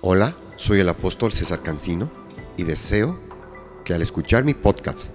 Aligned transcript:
Hola, 0.00 0.36
soy 0.54 0.78
el 0.78 0.88
apóstol 0.88 1.32
César 1.32 1.60
Cancino 1.64 2.08
y 2.56 2.62
deseo 2.62 3.18
que 3.84 3.94
al 3.94 4.00
escuchar 4.02 4.44
mi 4.44 4.54
podcast 4.54 5.10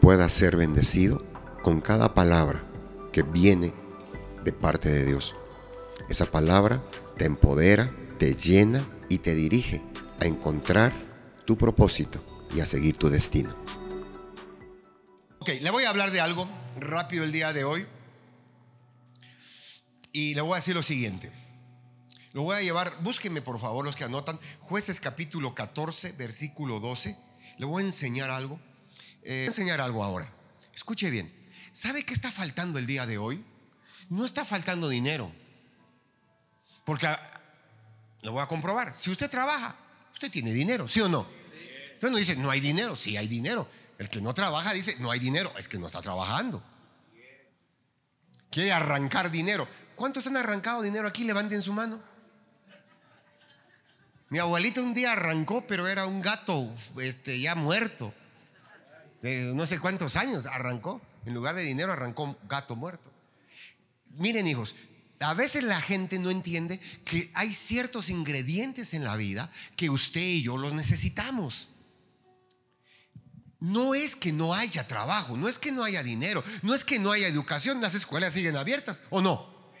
puedas 0.00 0.32
ser 0.32 0.56
bendecido 0.56 1.20
con 1.64 1.80
cada 1.80 2.14
palabra 2.14 2.62
que 3.12 3.24
viene 3.24 3.74
de 4.44 4.52
parte 4.52 4.88
de 4.88 5.04
Dios. 5.04 5.34
Esa 6.08 6.26
palabra 6.26 6.80
te 7.18 7.24
empodera, 7.24 7.92
te 8.20 8.34
llena 8.34 8.86
y 9.08 9.18
te 9.18 9.34
dirige 9.34 9.82
a 10.20 10.26
encontrar 10.26 10.92
tu 11.44 11.56
propósito 11.56 12.22
y 12.54 12.60
a 12.60 12.66
seguir 12.66 12.96
tu 12.96 13.08
destino. 13.08 13.50
Ok, 15.40 15.48
le 15.60 15.70
voy 15.72 15.82
a 15.84 15.90
hablar 15.90 16.12
de 16.12 16.20
algo 16.20 16.48
rápido 16.76 17.24
el 17.24 17.32
día 17.32 17.52
de 17.52 17.64
hoy. 17.64 17.84
Y 20.12 20.36
le 20.36 20.40
voy 20.40 20.52
a 20.52 20.56
decir 20.56 20.76
lo 20.76 20.84
siguiente. 20.84 21.39
Lo 22.32 22.42
voy 22.42 22.56
a 22.56 22.62
llevar, 22.62 22.94
búsquenme 23.02 23.42
por 23.42 23.60
favor 23.60 23.84
los 23.84 23.96
que 23.96 24.04
anotan, 24.04 24.38
jueces 24.60 25.00
capítulo 25.00 25.54
14, 25.54 26.12
versículo 26.12 26.78
12. 26.78 27.16
Le 27.58 27.66
voy 27.66 27.82
a 27.82 27.86
enseñar 27.86 28.30
algo. 28.30 28.60
Eh, 29.22 29.30
voy 29.30 29.42
a 29.42 29.46
enseñar 29.46 29.80
algo 29.80 30.04
ahora. 30.04 30.32
Escuche 30.72 31.10
bien. 31.10 31.32
¿Sabe 31.72 32.04
qué 32.04 32.14
está 32.14 32.30
faltando 32.30 32.78
el 32.78 32.86
día 32.86 33.06
de 33.06 33.18
hoy? 33.18 33.44
No 34.08 34.24
está 34.24 34.44
faltando 34.44 34.88
dinero. 34.88 35.32
Porque 36.84 37.06
ah, 37.06 37.40
lo 38.22 38.32
voy 38.32 38.42
a 38.42 38.46
comprobar. 38.46 38.94
Si 38.94 39.10
usted 39.10 39.28
trabaja, 39.28 39.76
usted 40.12 40.30
tiene 40.30 40.52
dinero, 40.52 40.86
¿sí 40.86 41.00
o 41.00 41.08
no? 41.08 41.26
Entonces 41.94 42.10
no 42.10 42.16
dice, 42.16 42.36
no 42.36 42.50
hay 42.50 42.60
dinero, 42.60 42.94
sí 42.94 43.16
hay 43.16 43.26
dinero. 43.26 43.68
El 43.98 44.08
que 44.08 44.20
no 44.20 44.32
trabaja 44.32 44.72
dice, 44.72 44.96
no 45.00 45.10
hay 45.10 45.18
dinero, 45.18 45.52
es 45.58 45.68
que 45.68 45.78
no 45.78 45.86
está 45.86 46.00
trabajando. 46.00 46.62
Quiere 48.50 48.72
arrancar 48.72 49.30
dinero. 49.30 49.68
¿Cuántos 49.96 50.26
han 50.26 50.36
arrancado 50.36 50.82
dinero 50.82 51.06
aquí? 51.06 51.24
Levanten 51.24 51.60
su 51.60 51.72
mano. 51.72 52.09
Mi 54.30 54.38
abuelita 54.38 54.80
un 54.80 54.94
día 54.94 55.12
arrancó, 55.12 55.66
pero 55.66 55.88
era 55.88 56.06
un 56.06 56.22
gato 56.22 56.72
este, 57.02 57.40
ya 57.40 57.56
muerto. 57.56 58.14
De 59.22 59.52
no 59.54 59.66
sé 59.66 59.80
cuántos 59.80 60.14
años 60.14 60.46
arrancó. 60.46 61.02
En 61.26 61.34
lugar 61.34 61.56
de 61.56 61.62
dinero 61.62 61.92
arrancó 61.92 62.22
un 62.22 62.38
gato 62.48 62.76
muerto. 62.76 63.12
Miren 64.10 64.46
hijos, 64.46 64.76
a 65.18 65.34
veces 65.34 65.64
la 65.64 65.80
gente 65.80 66.20
no 66.20 66.30
entiende 66.30 66.78
que 67.04 67.30
hay 67.34 67.52
ciertos 67.52 68.08
ingredientes 68.08 68.94
en 68.94 69.02
la 69.02 69.16
vida 69.16 69.50
que 69.76 69.90
usted 69.90 70.20
y 70.20 70.42
yo 70.42 70.56
los 70.56 70.74
necesitamos. 70.74 71.70
No 73.58 73.94
es 73.94 74.14
que 74.14 74.32
no 74.32 74.54
haya 74.54 74.86
trabajo, 74.86 75.36
no 75.36 75.48
es 75.48 75.58
que 75.58 75.72
no 75.72 75.82
haya 75.82 76.04
dinero, 76.04 76.42
no 76.62 76.72
es 76.72 76.84
que 76.84 77.00
no 77.00 77.10
haya 77.10 77.26
educación, 77.26 77.80
las 77.80 77.94
escuelas 77.94 78.32
siguen 78.32 78.56
abiertas, 78.56 79.02
¿o 79.10 79.20
no? 79.20 79.74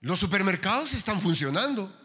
Los 0.00 0.20
supermercados 0.20 0.94
están 0.94 1.20
funcionando. 1.20 2.01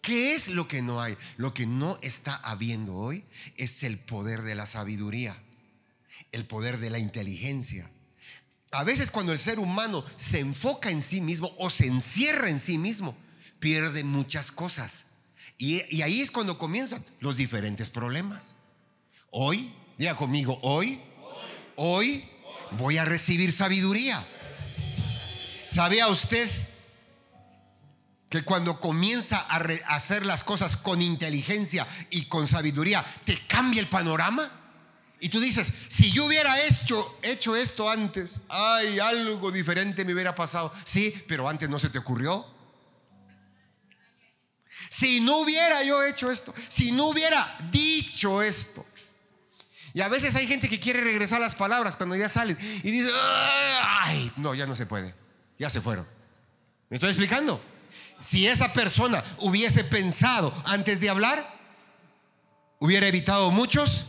¿Qué 0.00 0.34
es 0.34 0.48
lo 0.48 0.66
que 0.66 0.82
no 0.82 1.00
hay? 1.00 1.16
Lo 1.36 1.52
que 1.52 1.66
no 1.66 1.98
está 2.02 2.34
habiendo 2.36 2.96
hoy 2.96 3.24
es 3.56 3.82
el 3.82 3.98
poder 3.98 4.42
de 4.42 4.54
la 4.54 4.66
sabiduría, 4.66 5.36
el 6.32 6.46
poder 6.46 6.78
de 6.78 6.90
la 6.90 6.98
inteligencia. 6.98 7.90
A 8.70 8.84
veces 8.84 9.10
cuando 9.10 9.32
el 9.32 9.38
ser 9.38 9.58
humano 9.58 10.04
se 10.16 10.40
enfoca 10.40 10.90
en 10.90 11.02
sí 11.02 11.20
mismo 11.20 11.54
o 11.58 11.70
se 11.70 11.86
encierra 11.86 12.48
en 12.48 12.60
sí 12.60 12.78
mismo, 12.78 13.16
pierde 13.58 14.04
muchas 14.04 14.50
cosas. 14.52 15.04
Y, 15.58 16.00
ahí 16.00 16.22
es 16.22 16.30
cuando 16.30 16.56
comienzan 16.56 17.04
los 17.18 17.36
diferentes 17.36 17.90
problemas. 17.90 18.54
Hoy, 19.30 19.74
diga 19.98 20.16
conmigo, 20.16 20.58
hoy, 20.62 20.98
hoy 21.76 22.24
voy 22.78 22.96
a 22.96 23.04
recibir 23.04 23.52
sabiduría. 23.52 24.24
¿Sabía 25.68 26.08
usted 26.08 26.48
que 28.30 28.44
cuando 28.44 28.80
comienza 28.80 29.44
a, 29.48 29.56
hacer 29.94 30.24
las 30.24 30.44
cosas 30.44 30.76
con 30.76 31.02
inteligencia 31.02 31.86
y 32.10 32.26
con 32.26 32.46
sabiduría, 32.46 33.04
te 33.24 33.44
cambia 33.46 33.80
el 33.80 33.88
panorama? 33.88 34.50
Y 35.18 35.28
tú 35.28 35.40
dices, 35.40 35.70
si 35.88 36.12
yo 36.12 36.24
hubiera 36.24 36.58
hecho, 36.64 37.18
hecho 37.22 37.54
esto 37.56 37.90
antes, 37.90 38.42
ay, 38.48 39.00
algo 39.00 39.50
diferente 39.50 40.04
me 40.04 40.14
hubiera 40.14 40.34
pasado. 40.34 40.72
Sí, 40.84 41.12
pero 41.26 41.48
antes 41.48 41.68
no 41.68 41.78
se 41.78 41.90
te 41.90 41.98
ocurrió. 41.98 42.46
Si 44.88 45.20
no 45.20 45.38
hubiera 45.38 45.82
yo 45.82 46.02
hecho 46.02 46.30
esto, 46.30 46.54
si 46.68 46.92
no 46.92 47.08
hubiera 47.08 47.56
dicho 47.70 48.42
esto. 48.42 48.86
Y 49.92 50.00
a 50.02 50.08
veces 50.08 50.36
hay 50.36 50.46
gente 50.46 50.68
que 50.68 50.78
quiere 50.78 51.00
regresar 51.00 51.40
las 51.40 51.56
palabras 51.56 51.96
cuando 51.96 52.14
ya 52.14 52.28
salen 52.28 52.56
y 52.60 52.90
dice, 52.90 53.10
ay, 53.82 54.32
no, 54.36 54.54
ya 54.54 54.66
no 54.66 54.76
se 54.76 54.86
puede, 54.86 55.14
ya 55.58 55.68
se 55.68 55.80
fueron. 55.80 56.06
¿Me 56.88 56.96
estoy 56.96 57.10
explicando? 57.10 57.60
Si 58.20 58.46
esa 58.46 58.72
persona 58.72 59.24
hubiese 59.38 59.82
pensado 59.82 60.52
antes 60.66 61.00
de 61.00 61.08
hablar, 61.08 61.44
hubiera 62.78 63.06
evitado 63.06 63.50
muchos. 63.50 64.06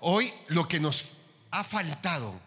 Hoy 0.00 0.32
lo 0.48 0.66
que 0.68 0.80
nos 0.80 1.14
ha 1.50 1.64
faltado 1.64 2.40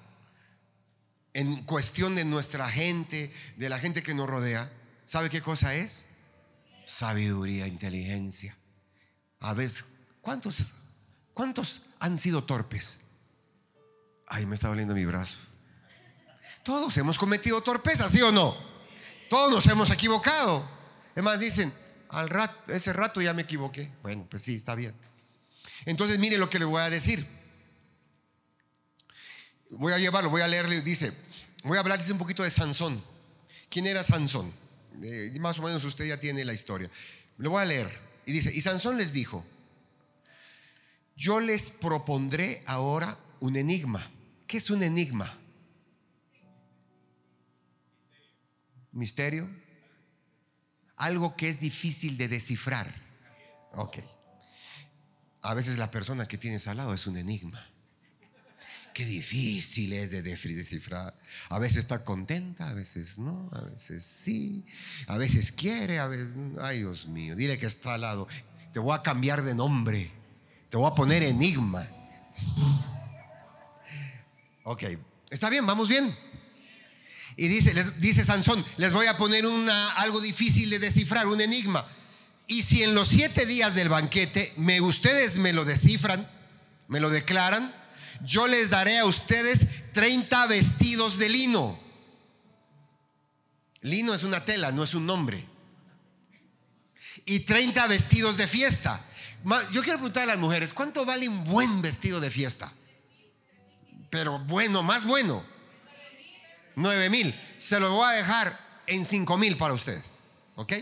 en 1.34 1.64
cuestión 1.64 2.16
de 2.16 2.26
nuestra 2.26 2.70
gente, 2.70 3.32
de 3.58 3.70
la 3.70 3.80
gente 3.80 4.02
que 4.02 4.16
nos 4.16 4.28
rodea, 4.28 4.72
¿sabe 5.06 5.30
qué 5.30 5.42
cosa 5.42 5.76
es? 5.76 6.08
Sabiduría, 6.88 7.68
inteligencia. 7.68 8.56
A 9.40 9.54
ver, 9.54 9.72
¿cuántos, 10.22 10.68
cuántos 11.34 11.82
han 12.00 12.18
sido 12.18 12.44
torpes? 12.44 13.00
Ay, 14.26 14.46
me 14.46 14.56
está 14.56 14.68
doliendo 14.68 14.96
mi 14.96 15.06
brazo. 15.06 15.38
Todos 16.64 16.98
hemos 16.98 17.18
cometido 17.18 17.62
torpeza, 17.62 18.10
¿sí 18.10 18.22
o 18.22 18.32
no? 18.32 18.67
Todos 19.30 19.52
nos 19.52 19.66
hemos 19.68 19.90
equivocado. 19.92 20.68
Es 21.16 21.24
más, 21.24 21.40
dicen, 21.40 21.74
al 22.10 22.30
rato, 22.30 22.72
ese 22.72 22.94
rato 22.94 23.22
ya 23.22 23.34
me 23.34 23.44
equivoqué. 23.44 23.92
Bueno, 24.02 24.26
pues 24.30 24.44
sí, 24.44 24.56
está 24.56 24.76
bien. 24.76 24.94
Entonces, 25.86 26.20
mire 26.20 26.38
lo 26.38 26.50
que 26.50 26.60
le 26.60 26.66
voy 26.66 26.82
a 26.82 26.90
decir. 26.90 27.26
Voy 29.72 29.94
a 29.94 29.98
llevarlo, 29.98 30.30
voy 30.30 30.42
a 30.42 30.48
leerle, 30.48 30.82
dice, 30.82 31.12
voy 31.64 31.78
a 31.78 31.82
hablarles 31.82 32.10
un 32.10 32.18
poquito 32.18 32.44
de 32.44 32.50
Sansón. 32.50 33.04
¿Quién 33.70 33.86
era 33.86 34.04
Sansón? 34.04 34.54
Eh, 35.04 35.36
más 35.40 35.60
o 35.60 35.62
menos 35.62 35.84
usted 35.84 36.06
ya 36.06 36.20
tiene 36.20 36.46
la 36.46 36.54
historia. 36.54 36.90
Lo 37.38 37.52
voy 37.52 37.62
a 37.62 37.66
leer. 37.66 38.00
Y 38.26 38.32
dice, 38.32 38.52
y 38.54 38.62
Sansón 38.62 38.98
les 38.98 39.12
dijo, 39.12 39.46
yo 41.16 41.40
les 41.40 41.70
propondré 41.70 42.64
ahora 42.66 43.18
un 43.40 43.56
enigma. 43.56 44.10
¿Qué 44.48 44.58
es 44.58 44.70
un 44.70 44.84
enigma? 44.84 45.38
Misterio. 48.98 49.50
Algo 50.96 51.36
que 51.36 51.48
es 51.48 51.60
difícil 51.60 52.18
de 52.18 52.28
descifrar. 52.28 52.94
Ok. 53.74 54.00
A 55.42 55.54
veces 55.54 55.78
la 55.78 55.92
persona 55.92 56.28
que 56.28 56.38
tienes 56.38 56.68
al 56.68 56.78
lado 56.78 56.94
es 56.94 57.06
un 57.08 57.18
enigma. 57.18 57.70
Qué 58.94 59.06
difícil 59.06 59.94
es 59.94 60.10
de 60.10 60.24
descifrar. 60.24 61.14
A 61.50 61.60
veces 61.60 61.78
está 61.78 62.04
contenta, 62.04 62.68
a 62.70 62.74
veces 62.74 63.20
no, 63.20 63.48
a 63.54 63.62
veces 63.62 64.04
sí, 64.04 64.66
a 65.06 65.18
veces 65.18 65.52
quiere, 65.52 66.00
a 66.00 66.08
veces... 66.08 66.30
Ay, 66.60 66.80
Dios 66.80 67.06
mío, 67.06 67.36
dile 67.36 67.60
que 67.60 67.68
está 67.68 67.94
al 67.94 68.02
lado. 68.02 68.28
Te 68.74 68.80
voy 68.80 68.98
a 68.98 69.04
cambiar 69.04 69.44
de 69.44 69.54
nombre. 69.54 70.12
Te 70.72 70.78
voy 70.78 70.90
a 70.92 70.96
poner 70.96 71.22
enigma. 71.22 71.88
Ok, 74.64 74.84
está 75.30 75.52
bien, 75.52 75.68
vamos 75.68 75.88
bien. 75.88 76.14
Y 77.38 77.48
dice, 77.48 77.72
dice 78.00 78.26
Sansón, 78.26 78.66
les 78.78 78.92
voy 78.92 79.06
a 79.06 79.16
poner 79.16 79.46
una, 79.46 79.92
algo 79.92 80.20
difícil 80.20 80.72
de 80.72 80.80
descifrar, 80.80 81.28
un 81.28 81.40
enigma. 81.40 81.86
Y 82.48 82.64
si 82.64 82.82
en 82.82 82.96
los 82.96 83.10
siete 83.10 83.46
días 83.46 83.76
del 83.76 83.90
banquete 83.90 84.54
me, 84.58 84.82
ustedes 84.82 85.38
me 85.38 85.54
lo 85.54 85.64
descifran, 85.64 86.28
me 86.88 87.00
lo 87.00 87.12
declaran, 87.12 87.72
yo 88.24 88.48
les 88.48 88.72
daré 88.72 88.98
a 88.98 89.06
ustedes 89.06 89.68
30 89.94 90.48
vestidos 90.48 91.20
de 91.20 91.30
lino. 91.30 91.80
Lino 93.82 94.16
es 94.16 94.24
una 94.24 94.44
tela, 94.44 94.72
no 94.72 94.84
es 94.84 94.96
un 94.96 95.06
nombre. 95.06 95.46
Y 97.26 97.42
30 97.42 97.86
vestidos 97.86 98.38
de 98.38 98.48
fiesta. 98.48 99.06
Yo 99.72 99.84
quiero 99.84 100.00
preguntar 100.00 100.24
a 100.24 100.28
las 100.28 100.40
mujeres, 100.40 100.74
¿cuánto 100.74 101.06
vale 101.06 101.30
un 101.30 101.44
buen 101.44 101.84
vestido 101.84 102.20
de 102.20 102.32
fiesta? 102.32 102.74
Pero 104.10 104.40
bueno, 104.40 104.82
más 104.82 105.06
bueno. 105.06 105.44
9 106.78 107.10
mil. 107.10 107.36
Se 107.58 107.80
lo 107.80 107.92
voy 107.92 108.08
a 108.08 108.18
dejar 108.18 108.58
en 108.86 109.04
5 109.04 109.38
mil 109.38 109.58
para 109.58 109.74
ustedes. 109.74 110.54
¿Ok? 110.56 110.74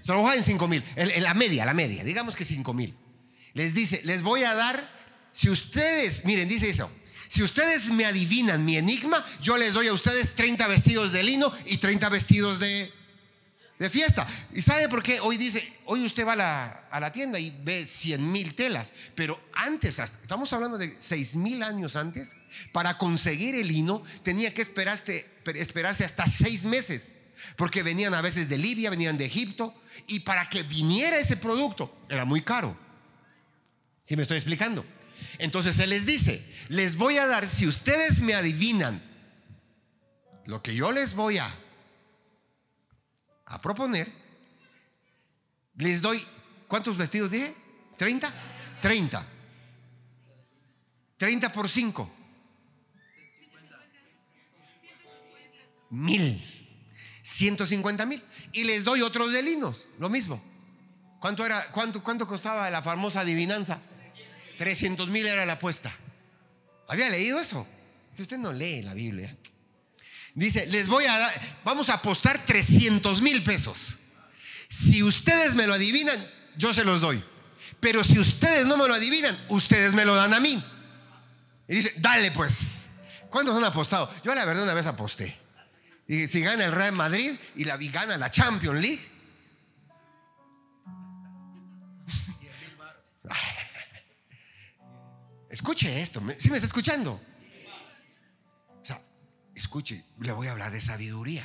Se 0.00 0.12
lo 0.12 0.18
voy 0.18 0.26
a 0.26 0.28
dar 0.30 0.38
en 0.38 0.44
5 0.44 0.68
mil. 0.68 0.84
La 1.18 1.34
media, 1.34 1.66
la 1.66 1.74
media. 1.74 2.04
Digamos 2.04 2.34
que 2.34 2.44
5 2.44 2.72
mil. 2.72 2.94
Les 3.52 3.74
dice, 3.74 4.00
les 4.04 4.22
voy 4.22 4.44
a 4.44 4.54
dar, 4.54 4.88
si 5.32 5.50
ustedes, 5.50 6.24
miren, 6.24 6.48
dice 6.48 6.70
eso. 6.70 6.90
Si 7.28 7.42
ustedes 7.42 7.90
me 7.90 8.04
adivinan 8.04 8.64
mi 8.64 8.76
enigma, 8.76 9.24
yo 9.42 9.56
les 9.56 9.72
doy 9.72 9.88
a 9.88 9.92
ustedes 9.92 10.34
30 10.36 10.68
vestidos 10.68 11.12
de 11.12 11.24
lino 11.24 11.52
y 11.64 11.78
30 11.78 12.08
vestidos 12.08 12.60
de, 12.60 12.92
de 13.78 13.90
fiesta. 13.90 14.26
¿Y 14.54 14.62
sabe 14.62 14.88
por 14.88 15.02
qué? 15.02 15.20
Hoy 15.20 15.36
dice, 15.36 15.66
hoy 15.84 16.04
usted 16.04 16.26
va 16.26 16.32
a 16.32 16.36
la, 16.36 16.66
a 16.90 17.00
la 17.00 17.12
tienda 17.12 17.38
y 17.38 17.54
ve 17.62 17.84
100 17.84 18.32
mil 18.32 18.54
telas, 18.54 18.92
pero 19.14 19.40
antes, 19.52 19.98
estamos 19.98 20.52
hablando 20.52 20.78
de 20.78 20.96
6 20.98 21.36
mil 21.36 21.62
años 21.62 21.96
antes, 21.96 22.36
para 22.72 22.96
conseguir 22.96 23.54
el 23.54 23.68
lino 23.68 24.02
tenía 24.22 24.52
que 24.54 24.62
esperarse, 24.62 25.24
hasta 26.04 26.26
6 26.26 26.64
meses, 26.64 27.16
porque 27.56 27.82
venían 27.82 28.14
a 28.14 28.22
veces 28.22 28.48
de 28.48 28.58
Libia, 28.58 28.90
venían 28.90 29.18
de 29.18 29.26
Egipto, 29.26 29.74
y 30.06 30.20
para 30.20 30.48
que 30.48 30.62
viniera 30.62 31.18
ese 31.18 31.36
producto 31.36 31.94
era 32.08 32.24
muy 32.24 32.42
caro. 32.42 32.76
¿Sí 34.02 34.16
me 34.16 34.22
estoy 34.22 34.36
explicando? 34.36 34.84
Entonces 35.38 35.78
Él 35.78 35.90
les 35.90 36.06
dice, 36.06 36.42
les 36.68 36.96
voy 36.96 37.18
a 37.18 37.26
dar, 37.26 37.46
si 37.46 37.66
ustedes 37.66 38.22
me 38.22 38.34
adivinan 38.34 39.02
lo 40.46 40.62
que 40.62 40.74
yo 40.74 40.92
les 40.92 41.14
voy 41.14 41.38
a 41.38 41.52
a 43.46 43.60
proponer, 43.60 44.10
les 45.76 46.02
doy, 46.02 46.22
¿cuántos 46.68 46.96
vestidos 46.96 47.30
dije? 47.30 47.54
¿30? 47.98 48.30
30. 48.80 49.26
30 51.16 51.52
por 51.52 51.68
5. 51.68 52.10
Mil. 55.90 56.42
150 57.22 58.06
mil. 58.06 58.22
Y 58.52 58.64
les 58.64 58.84
doy 58.84 59.02
otros 59.02 59.32
de 59.32 59.42
linos, 59.42 59.86
lo 59.98 60.08
mismo. 60.08 60.42
¿Cuánto, 61.20 61.44
era, 61.44 61.64
cuánto, 61.72 62.02
¿Cuánto 62.02 62.26
costaba 62.26 62.70
la 62.70 62.82
famosa 62.82 63.20
adivinanza? 63.20 63.80
300 64.58 65.08
mil 65.08 65.26
era 65.26 65.46
la 65.46 65.54
apuesta. 65.54 65.94
¿Había 66.88 67.10
leído 67.10 67.40
eso? 67.40 67.66
Usted 68.18 68.38
no 68.38 68.52
lee 68.52 68.82
la 68.82 68.94
Biblia. 68.94 69.36
Dice, 70.36 70.66
les 70.66 70.86
voy 70.86 71.04
a 71.06 71.18
dar, 71.18 71.32
vamos 71.64 71.88
a 71.88 71.94
apostar 71.94 72.44
300 72.44 73.22
mil 73.22 73.42
pesos. 73.42 73.96
Si 74.68 75.02
ustedes 75.02 75.54
me 75.54 75.66
lo 75.66 75.72
adivinan, 75.72 76.22
yo 76.58 76.74
se 76.74 76.84
los 76.84 77.00
doy. 77.00 77.24
Pero 77.80 78.04
si 78.04 78.18
ustedes 78.18 78.66
no 78.66 78.76
me 78.76 78.86
lo 78.86 78.92
adivinan, 78.92 79.34
ustedes 79.48 79.94
me 79.94 80.04
lo 80.04 80.14
dan 80.14 80.34
a 80.34 80.40
mí. 80.40 80.62
Y 81.66 81.76
dice, 81.76 81.94
dale 81.96 82.32
pues. 82.32 82.84
¿Cuántos 83.30 83.56
han 83.56 83.64
apostado? 83.64 84.12
Yo 84.22 84.34
la 84.34 84.44
verdad 84.44 84.64
una 84.64 84.74
vez 84.74 84.86
aposté. 84.86 85.38
Y 86.06 86.28
si 86.28 86.42
gana 86.42 86.64
el 86.64 86.72
Real 86.72 86.92
Madrid 86.92 87.32
y 87.54 87.64
la 87.64 87.78
gana 87.78 88.18
la 88.18 88.30
Champions 88.30 88.78
League. 88.78 89.00
Escuche 95.48 96.02
esto, 96.02 96.22
¿sí 96.36 96.50
me 96.50 96.56
está 96.56 96.66
escuchando? 96.66 97.18
Escuche, 99.56 100.04
le 100.20 100.32
voy 100.32 100.46
a 100.46 100.52
hablar 100.52 100.70
de 100.70 100.80
sabiduría, 100.80 101.44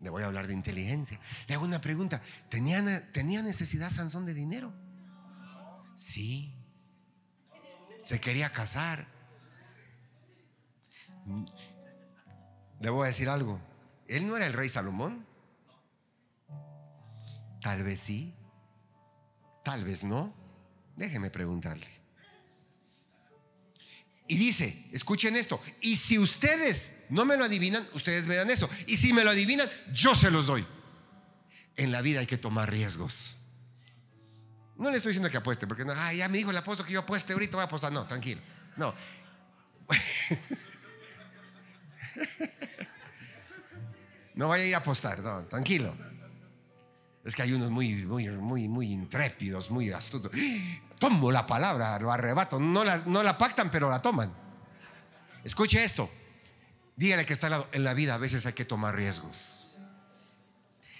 le 0.00 0.10
voy 0.10 0.22
a 0.22 0.26
hablar 0.26 0.46
de 0.46 0.54
inteligencia. 0.54 1.18
Le 1.46 1.54
hago 1.54 1.64
una 1.64 1.80
pregunta, 1.80 2.20
¿tenía, 2.50 2.82
¿tenía 3.12 3.42
necesidad 3.42 3.90
Sansón 3.90 4.26
de 4.26 4.34
dinero? 4.34 4.72
Sí. 5.94 6.54
Se 8.02 8.20
quería 8.20 8.52
casar. 8.52 9.06
Le 12.80 12.90
voy 12.90 13.04
a 13.04 13.06
decir 13.08 13.28
algo. 13.28 13.60
Él 14.06 14.26
no 14.26 14.36
era 14.36 14.46
el 14.46 14.52
rey 14.52 14.68
Salomón. 14.68 15.26
Tal 17.60 17.82
vez 17.82 18.00
sí. 18.00 18.34
Tal 19.64 19.84
vez 19.84 20.04
no. 20.04 20.32
Déjeme 20.96 21.30
preguntarle. 21.30 21.97
Y 24.28 24.36
dice, 24.36 24.84
escuchen 24.92 25.34
esto, 25.36 25.58
y 25.80 25.96
si 25.96 26.18
ustedes 26.18 26.96
no 27.08 27.24
me 27.24 27.38
lo 27.38 27.46
adivinan, 27.46 27.88
ustedes 27.94 28.26
me 28.26 28.34
dan 28.34 28.50
eso. 28.50 28.68
Y 28.86 28.98
si 28.98 29.14
me 29.14 29.24
lo 29.24 29.30
adivinan, 29.30 29.66
yo 29.94 30.14
se 30.14 30.30
los 30.30 30.46
doy. 30.46 30.66
En 31.76 31.90
la 31.90 32.02
vida 32.02 32.20
hay 32.20 32.26
que 32.26 32.36
tomar 32.36 32.70
riesgos. 32.70 33.36
No 34.76 34.90
le 34.90 34.98
estoy 34.98 35.12
diciendo 35.12 35.30
que 35.30 35.38
apueste, 35.38 35.66
porque 35.66 35.86
no, 35.86 35.94
ya 36.12 36.28
me 36.28 36.36
dijo 36.36 36.50
el 36.50 36.56
apóstol 36.58 36.84
que 36.84 36.92
yo 36.92 37.00
apueste, 37.00 37.32
ahorita 37.32 37.56
voy 37.56 37.62
a 37.62 37.64
apostar. 37.64 37.90
No, 37.90 38.06
tranquilo. 38.06 38.42
No. 38.76 38.94
no 44.34 44.48
vaya 44.48 44.64
a 44.64 44.66
ir 44.66 44.74
a 44.74 44.78
apostar, 44.78 45.20
no, 45.22 45.46
tranquilo. 45.46 45.96
Es 47.24 47.34
que 47.34 47.40
hay 47.40 47.54
unos 47.54 47.70
muy, 47.70 47.94
muy, 48.04 48.28
muy, 48.28 48.68
muy 48.68 48.92
intrépidos, 48.92 49.70
muy 49.70 49.90
astutos 49.90 50.30
tomo 50.98 51.30
la 51.30 51.46
palabra, 51.46 51.98
lo 51.98 52.12
arrebato. 52.12 52.58
No 52.58 52.84
la, 52.84 52.98
no 53.06 53.22
la 53.22 53.38
pactan, 53.38 53.70
pero 53.70 53.90
la 53.90 54.02
toman. 54.02 54.32
Escuche 55.44 55.82
esto. 55.82 56.10
Dígale 56.96 57.24
que 57.24 57.32
está 57.32 57.46
al 57.46 57.52
lado. 57.52 57.68
En 57.72 57.84
la 57.84 57.94
vida 57.94 58.14
a 58.14 58.18
veces 58.18 58.44
hay 58.46 58.52
que 58.52 58.64
tomar 58.64 58.94
riesgos. 58.94 59.68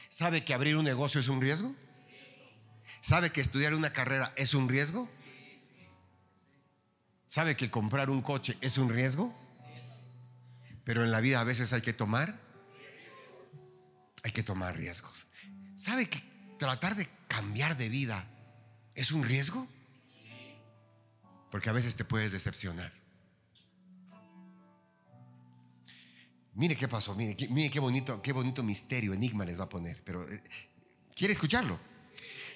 ¿Sabe 0.09 0.45
que 0.45 0.55
abrir 0.55 0.77
un 0.77 0.85
negocio 0.85 1.21
es 1.21 1.29
un 1.29 1.41
riesgo? 1.41 1.75
¿Sabe 3.00 3.31
que 3.31 3.41
estudiar 3.41 3.75
una 3.75 3.93
carrera 3.93 4.33
es 4.37 4.55
un 4.55 4.69
riesgo? 4.69 5.09
¿Sabe 7.27 7.56
que 7.56 7.71
comprar 7.71 8.11
un 8.11 8.23
coche 8.23 8.56
es 8.61 8.79
un 8.79 8.89
riesgo? 8.89 9.35
Pero 10.85 11.05
en 11.05 11.11
la 11.11 11.21
vida 11.21 11.41
a 11.41 11.45
veces 11.45 11.73
hay 11.73 11.83
que 11.83 11.93
tomar. 11.93 12.41
Hay 14.23 14.33
que 14.33 14.43
tomar 14.43 14.77
riesgos. 14.77 15.27
¿Sabe 15.77 16.09
que 16.09 16.23
tratar 16.59 16.97
de 16.97 17.06
cambiar 17.29 17.77
de 17.77 17.89
vida 17.89 18.27
es 18.95 19.12
un 19.12 19.23
riesgo? 19.23 19.69
Porque 21.50 21.71
a 21.71 21.73
veces 21.73 21.97
te 21.97 22.05
puedes 22.05 22.33
decepcionar. 22.33 22.93
Mire 26.55 26.75
qué 26.75 26.89
pasó, 26.89 27.15
mire, 27.15 27.37
mire 27.50 27.71
qué 27.71 27.79
bonito, 27.79 28.21
qué 28.21 28.33
bonito 28.33 28.65
misterio, 28.65 29.15
enigma 29.15 29.45
les 29.45 29.61
va 29.61 29.65
a 29.65 29.69
poner. 29.69 30.03
Pero, 30.03 30.29
eh, 30.29 30.43
¿quiere 31.15 31.33
escucharlo? 31.33 31.79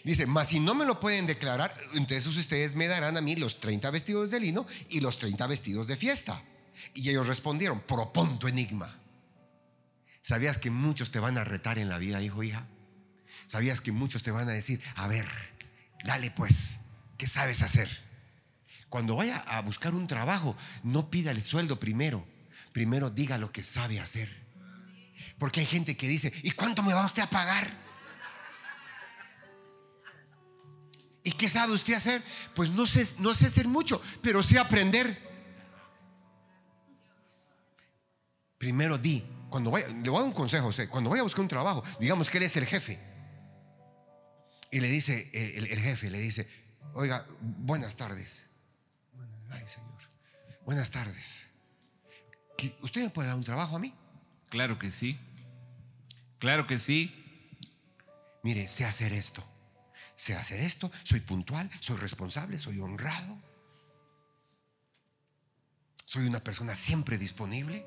Dice, 0.02 0.26
mas 0.26 0.48
si 0.48 0.58
no 0.58 0.74
me 0.74 0.84
lo 0.84 0.98
pueden 0.98 1.26
declarar, 1.26 1.72
entonces 1.94 2.26
ustedes 2.26 2.74
me 2.74 2.88
darán 2.88 3.16
a 3.16 3.20
mí 3.20 3.36
los 3.36 3.60
30 3.60 3.90
vestidos 3.92 4.30
de 4.30 4.40
lino 4.40 4.66
y 4.88 5.00
los 5.00 5.18
30 5.18 5.46
vestidos 5.46 5.86
de 5.86 5.96
fiesta. 5.96 6.42
Y 6.94 7.08
ellos 7.10 7.28
respondieron, 7.28 7.80
proponto 7.80 8.48
enigma. 8.48 8.98
¿Sabías 10.20 10.58
que 10.58 10.70
muchos 10.70 11.12
te 11.12 11.20
van 11.20 11.38
a 11.38 11.44
retar 11.44 11.78
en 11.78 11.88
la 11.88 11.98
vida, 11.98 12.20
hijo, 12.22 12.42
hija? 12.42 12.66
¿Sabías 13.46 13.80
que 13.80 13.92
muchos 13.92 14.24
te 14.24 14.32
van 14.32 14.48
a 14.48 14.52
decir, 14.52 14.80
a 14.96 15.06
ver, 15.06 15.26
dale 16.04 16.32
pues, 16.32 16.78
¿qué 17.18 17.28
sabes 17.28 17.62
hacer? 17.62 17.88
Cuando 18.92 19.16
vaya 19.16 19.38
a 19.38 19.62
buscar 19.62 19.94
un 19.94 20.06
trabajo, 20.06 20.54
no 20.82 21.08
pida 21.08 21.30
el 21.30 21.40
sueldo 21.42 21.80
primero. 21.80 22.26
Primero 22.72 23.08
diga 23.08 23.38
lo 23.38 23.50
que 23.50 23.62
sabe 23.62 23.98
hacer. 23.98 24.28
Porque 25.38 25.60
hay 25.60 25.66
gente 25.66 25.96
que 25.96 26.06
dice, 26.06 26.30
¿y 26.42 26.50
cuánto 26.50 26.82
me 26.82 26.92
va 26.92 27.06
usted 27.06 27.22
a 27.22 27.30
pagar? 27.30 27.70
¿Y 31.24 31.32
qué 31.32 31.48
sabe 31.48 31.72
usted 31.72 31.94
hacer? 31.94 32.22
Pues 32.54 32.68
no 32.68 32.86
sé, 32.86 33.08
no 33.18 33.32
sé 33.32 33.46
hacer 33.46 33.66
mucho, 33.66 33.98
pero 34.20 34.42
sé 34.42 34.58
aprender. 34.58 35.18
Primero 38.58 38.98
di, 38.98 39.24
cuando 39.48 39.70
vaya, 39.70 39.88
le 39.88 40.10
voy 40.10 40.16
a 40.16 40.18
dar 40.18 40.28
un 40.28 40.34
consejo 40.34 40.70
cuando 40.90 41.08
vaya 41.08 41.22
a 41.22 41.24
buscar 41.24 41.40
un 41.40 41.48
trabajo, 41.48 41.82
digamos 41.98 42.28
que 42.28 42.36
él 42.36 42.44
es 42.44 42.56
el 42.58 42.66
jefe. 42.66 42.98
Y 44.70 44.80
le 44.80 44.88
dice, 44.88 45.30
el, 45.32 45.66
el 45.66 45.80
jefe 45.80 46.10
le 46.10 46.18
dice, 46.18 46.46
oiga, 46.92 47.24
buenas 47.40 47.96
tardes. 47.96 48.51
Ay, 49.52 49.66
Señor. 49.68 50.00
Buenas 50.64 50.90
tardes. 50.90 51.46
¿Usted 52.80 53.02
me 53.02 53.10
puede 53.10 53.28
dar 53.28 53.36
un 53.36 53.44
trabajo 53.44 53.76
a 53.76 53.78
mí? 53.78 53.94
Claro 54.48 54.78
que 54.78 54.90
sí. 54.90 55.18
Claro 56.38 56.66
que 56.66 56.78
sí. 56.78 57.58
Mire, 58.42 58.68
sé 58.68 58.84
hacer 58.84 59.12
esto. 59.12 59.44
Sé 60.16 60.34
hacer 60.34 60.60
esto. 60.60 60.90
Soy 61.02 61.20
puntual, 61.20 61.70
soy 61.80 61.96
responsable, 61.96 62.58
soy 62.58 62.80
honrado. 62.80 63.38
Soy 66.04 66.26
una 66.26 66.40
persona 66.40 66.74
siempre 66.74 67.18
disponible. 67.18 67.86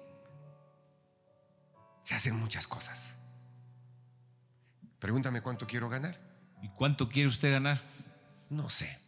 Se 2.04 2.16
hacen 2.16 2.36
muchas 2.36 2.68
cosas. 2.68 3.16
Pregúntame 5.00 5.42
cuánto 5.42 5.68
quiero 5.68 5.90
ganar. 5.90 6.20
¿Y 6.62 6.70
cuánto 6.70 7.10
quiere 7.10 7.30
usted 7.30 7.52
ganar? 7.52 7.82
No 8.50 8.70
sé. 8.70 9.00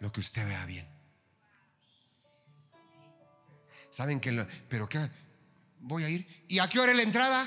Lo 0.00 0.12
que 0.12 0.20
usted 0.20 0.46
vea 0.46 0.64
bien. 0.66 0.93
¿Saben 3.94 4.18
que 4.18 4.32
lo, 4.32 4.44
pero 4.68 4.88
qué 4.88 5.08
voy 5.78 6.02
a 6.02 6.08
ir? 6.08 6.26
¿Y 6.48 6.58
a 6.58 6.66
qué 6.66 6.80
hora 6.80 6.90
es 6.90 6.96
la 6.96 7.04
entrada? 7.04 7.46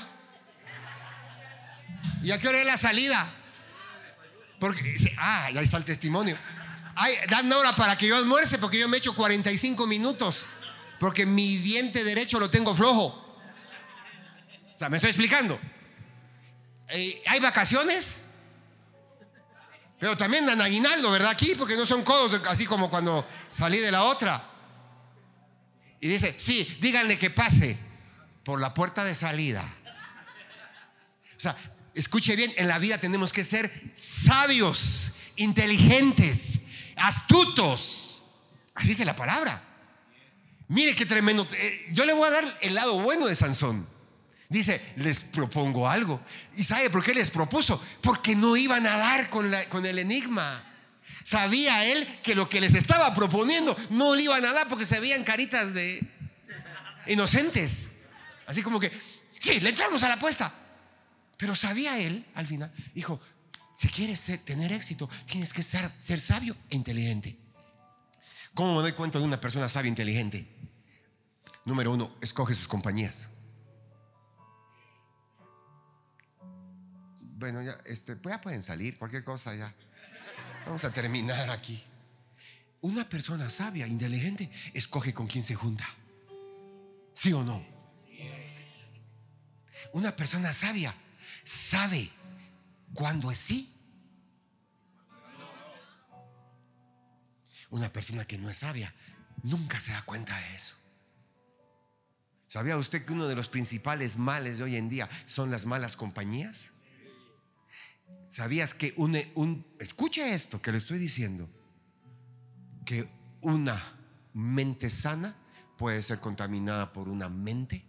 ¿Y 2.22 2.30
a 2.30 2.38
qué 2.38 2.48
hora 2.48 2.60
es 2.60 2.64
la 2.64 2.78
salida? 2.78 3.30
Porque 4.58 4.96
ah, 5.18 5.50
ya 5.52 5.60
está 5.60 5.76
el 5.76 5.84
testimonio. 5.84 6.38
Ay, 6.94 7.16
dan 7.28 7.52
hora 7.52 7.76
para 7.76 7.98
que 7.98 8.06
yo 8.06 8.16
almuerce 8.16 8.56
porque 8.56 8.78
yo 8.78 8.88
me 8.88 8.96
echo 8.96 9.14
45 9.14 9.86
minutos 9.86 10.46
porque 10.98 11.26
mi 11.26 11.58
diente 11.58 12.02
derecho 12.02 12.40
lo 12.40 12.48
tengo 12.48 12.74
flojo. 12.74 13.08
O 14.72 14.74
sea, 14.74 14.88
me 14.88 14.96
estoy 14.96 15.10
explicando. 15.10 15.60
eh, 16.88 17.22
¿hay 17.26 17.40
vacaciones? 17.40 18.22
Pero 20.00 20.16
también 20.16 20.46
dan 20.46 20.62
aguinaldo, 20.62 21.10
¿verdad? 21.10 21.28
Aquí, 21.28 21.54
porque 21.56 21.76
no 21.76 21.84
son 21.84 22.02
codos, 22.04 22.40
así 22.48 22.64
como 22.64 22.88
cuando 22.88 23.22
salí 23.50 23.76
de 23.76 23.92
la 23.92 24.04
otra. 24.04 24.56
Y 26.00 26.08
dice, 26.08 26.34
sí, 26.38 26.78
díganle 26.80 27.18
que 27.18 27.30
pase 27.30 27.76
por 28.44 28.60
la 28.60 28.72
puerta 28.74 29.04
de 29.04 29.14
salida. 29.14 29.64
O 31.36 31.40
sea, 31.40 31.56
escuche 31.94 32.34
bien, 32.36 32.52
en 32.56 32.68
la 32.68 32.78
vida 32.78 32.98
tenemos 32.98 33.32
que 33.32 33.44
ser 33.44 33.70
sabios, 33.94 35.12
inteligentes, 35.36 36.60
astutos. 36.96 38.22
Así 38.74 38.88
dice 38.88 39.04
la 39.04 39.16
palabra. 39.16 39.62
Mire 40.68 40.94
qué 40.94 41.06
tremendo. 41.06 41.48
Eh, 41.52 41.86
Yo 41.92 42.04
le 42.04 42.12
voy 42.12 42.28
a 42.28 42.30
dar 42.30 42.58
el 42.60 42.74
lado 42.74 42.98
bueno 43.00 43.26
de 43.26 43.34
Sansón. 43.34 43.86
Dice, 44.48 44.80
les 44.96 45.22
propongo 45.22 45.88
algo. 45.88 46.20
¿Y 46.56 46.64
sabe 46.64 46.88
por 46.90 47.04
qué 47.04 47.12
les 47.14 47.30
propuso? 47.30 47.82
Porque 48.02 48.34
no 48.34 48.56
iban 48.56 48.86
a 48.86 48.96
dar 48.96 49.28
con, 49.30 49.50
la- 49.50 49.68
con 49.68 49.84
el 49.84 49.98
enigma. 49.98 50.64
Sabía 51.28 51.84
él 51.84 52.06
que 52.22 52.34
lo 52.34 52.48
que 52.48 52.58
les 52.58 52.72
estaba 52.72 53.12
proponiendo 53.12 53.76
no 53.90 54.14
le 54.14 54.22
iban 54.22 54.42
a 54.46 54.54
dar 54.54 54.66
porque 54.66 54.86
se 54.86 54.98
veían 54.98 55.24
caritas 55.24 55.74
de 55.74 56.00
inocentes. 57.06 57.90
Así 58.46 58.62
como 58.62 58.80
que, 58.80 58.90
sí, 59.38 59.60
le 59.60 59.68
entramos 59.68 60.02
a 60.04 60.08
la 60.08 60.14
apuesta. 60.14 60.50
Pero 61.36 61.54
sabía 61.54 61.98
él, 61.98 62.24
al 62.34 62.46
final, 62.46 62.72
dijo, 62.94 63.20
si 63.74 63.88
quieres 63.88 64.24
tener 64.42 64.72
éxito, 64.72 65.10
tienes 65.26 65.52
que 65.52 65.62
ser, 65.62 65.90
ser 65.98 66.18
sabio 66.18 66.56
e 66.70 66.76
inteligente. 66.76 67.36
¿Cómo 68.54 68.76
me 68.76 68.80
doy 68.80 68.92
cuenta 68.92 69.18
de 69.18 69.26
una 69.26 69.38
persona 69.38 69.68
sabia 69.68 69.88
e 69.88 69.90
inteligente? 69.90 70.48
Número 71.66 71.92
uno, 71.92 72.16
escoge 72.22 72.54
sus 72.54 72.68
compañías. 72.68 73.28
Bueno, 77.20 77.60
ya, 77.60 77.76
este, 77.84 78.16
ya 78.24 78.40
pueden 78.40 78.62
salir, 78.62 78.96
cualquier 78.96 79.24
cosa 79.24 79.54
ya. 79.54 79.74
Vamos 80.66 80.84
a 80.84 80.92
terminar 80.92 81.50
aquí. 81.50 81.82
Una 82.80 83.08
persona 83.08 83.50
sabia, 83.50 83.86
inteligente, 83.86 84.50
escoge 84.72 85.12
con 85.12 85.26
quién 85.26 85.42
se 85.42 85.54
junta. 85.54 85.86
¿Sí 87.14 87.32
o 87.32 87.42
no? 87.42 87.64
Una 89.92 90.14
persona 90.14 90.52
sabia 90.52 90.94
sabe 91.44 92.10
cuándo 92.94 93.30
es 93.30 93.38
sí. 93.38 93.74
Una 97.70 97.92
persona 97.92 98.24
que 98.24 98.38
no 98.38 98.48
es 98.48 98.58
sabia 98.58 98.94
nunca 99.42 99.80
se 99.80 99.92
da 99.92 100.02
cuenta 100.02 100.38
de 100.38 100.54
eso. 100.54 100.74
¿Sabía 102.46 102.78
usted 102.78 103.04
que 103.04 103.12
uno 103.12 103.28
de 103.28 103.34
los 103.34 103.48
principales 103.48 104.16
males 104.16 104.58
de 104.58 104.64
hoy 104.64 104.76
en 104.76 104.88
día 104.88 105.08
son 105.26 105.50
las 105.50 105.66
malas 105.66 105.96
compañías? 105.96 106.72
¿Sabías 108.28 108.74
que 108.74 108.92
un, 108.96 109.16
un 109.34 109.66
escuche 109.78 110.34
esto 110.34 110.60
que 110.60 110.72
le 110.72 110.78
estoy 110.78 110.98
diciendo, 110.98 111.48
que 112.84 113.08
una 113.40 113.98
mente 114.34 114.90
sana 114.90 115.34
puede 115.76 116.02
ser 116.02 116.20
contaminada 116.20 116.92
por 116.92 117.08
una 117.08 117.28
mente 117.28 117.84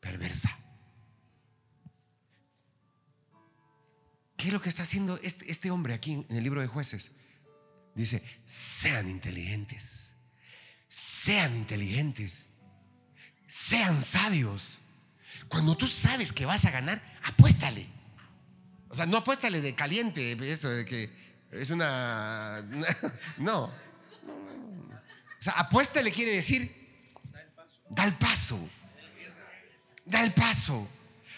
perversa? 0.00 0.56
¿Qué 4.36 4.48
es 4.48 4.52
lo 4.52 4.60
que 4.60 4.68
está 4.68 4.82
haciendo 4.82 5.18
este, 5.22 5.48
este 5.48 5.70
hombre 5.70 5.94
aquí 5.94 6.14
en 6.28 6.36
el 6.36 6.42
libro 6.42 6.60
de 6.60 6.66
jueces? 6.66 7.12
Dice, 7.94 8.22
sean 8.44 9.08
inteligentes, 9.08 10.16
sean 10.88 11.54
inteligentes, 11.54 12.46
sean 13.46 14.02
sabios. 14.02 14.80
Cuando 15.48 15.76
tú 15.76 15.86
sabes 15.86 16.32
que 16.32 16.44
vas 16.44 16.64
a 16.64 16.72
ganar, 16.72 17.00
apuéstale. 17.22 18.01
O 18.92 18.94
sea, 18.94 19.06
no 19.06 19.16
apuéstale 19.16 19.62
de 19.62 19.74
caliente, 19.74 20.36
eso 20.52 20.68
de 20.68 20.84
que 20.84 21.08
es 21.50 21.70
una... 21.70 22.62
No. 23.38 23.64
O 23.64 23.72
sea, 25.40 25.54
apuéstale 25.54 26.12
quiere 26.12 26.32
decir, 26.32 26.70
da 27.88 28.04
el 28.04 28.12
paso. 28.12 28.58
Da 30.04 30.22
el 30.22 30.34
paso. 30.34 30.86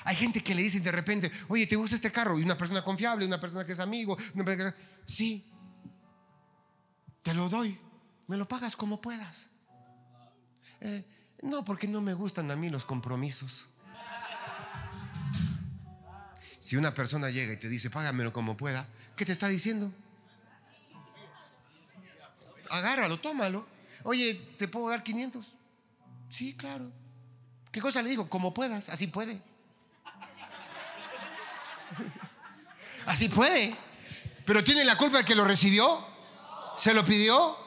Hay 0.03 0.17
gente 0.17 0.43
que 0.43 0.53
le 0.53 0.63
dicen 0.63 0.83
de 0.83 0.91
repente, 0.91 1.31
oye, 1.47 1.69
¿te 1.69 1.77
gusta 1.77 1.95
este 1.95 2.11
carro? 2.11 2.37
Y 2.41 2.43
una 2.43 2.59
persona 2.59 2.83
confiable, 2.83 3.25
una 3.25 3.41
persona 3.41 3.65
que 3.65 3.71
es 3.71 3.79
amigo. 3.79 4.19
Sí, 5.07 5.47
te 7.23 7.35
lo 7.35 7.49
doy. 7.49 7.79
Me 8.27 8.37
lo 8.37 8.49
pagas 8.49 8.75
como 8.75 9.01
puedas. 9.01 9.47
Eh, 10.81 11.05
no, 11.43 11.65
porque 11.65 11.87
no 11.87 12.01
me 12.01 12.15
gustan 12.15 12.51
a 12.51 12.57
mí 12.57 12.69
los 12.69 12.85
compromisos. 12.85 13.65
Si 16.65 16.77
una 16.77 16.95
persona 16.95 17.29
llega 17.29 17.53
y 17.53 17.59
te 17.59 17.69
dice, 17.69 17.91
págamelo 17.91 18.33
como 18.33 18.57
pueda, 18.57 18.89
¿qué 19.17 19.27
te 19.27 19.33
está 19.33 19.49
diciendo? 19.49 19.93
Agárralo, 22.71 23.21
tómalo. 23.21 23.67
Oye, 24.03 24.33
¿te 24.57 24.67
puedo 24.67 24.89
dar 24.89 25.03
500? 25.03 25.55
Sí, 26.31 26.57
claro. 26.57 26.91
¿Qué 27.71 27.83
cosa 27.83 28.01
le 28.01 28.09
digo? 28.09 28.31
Como 28.31 28.55
puedas, 28.55 28.89
así 28.89 29.09
puede. 29.09 29.43
Así 33.05 33.29
puede. 33.29 33.77
Pero 34.47 34.65
tiene 34.65 34.87
la 34.87 34.97
culpa 34.97 35.19
el 35.19 35.27
que 35.27 35.35
lo 35.35 35.45
recibió. 35.45 36.03
¿Se 36.79 36.95
lo 36.95 37.05
pidió? 37.05 37.59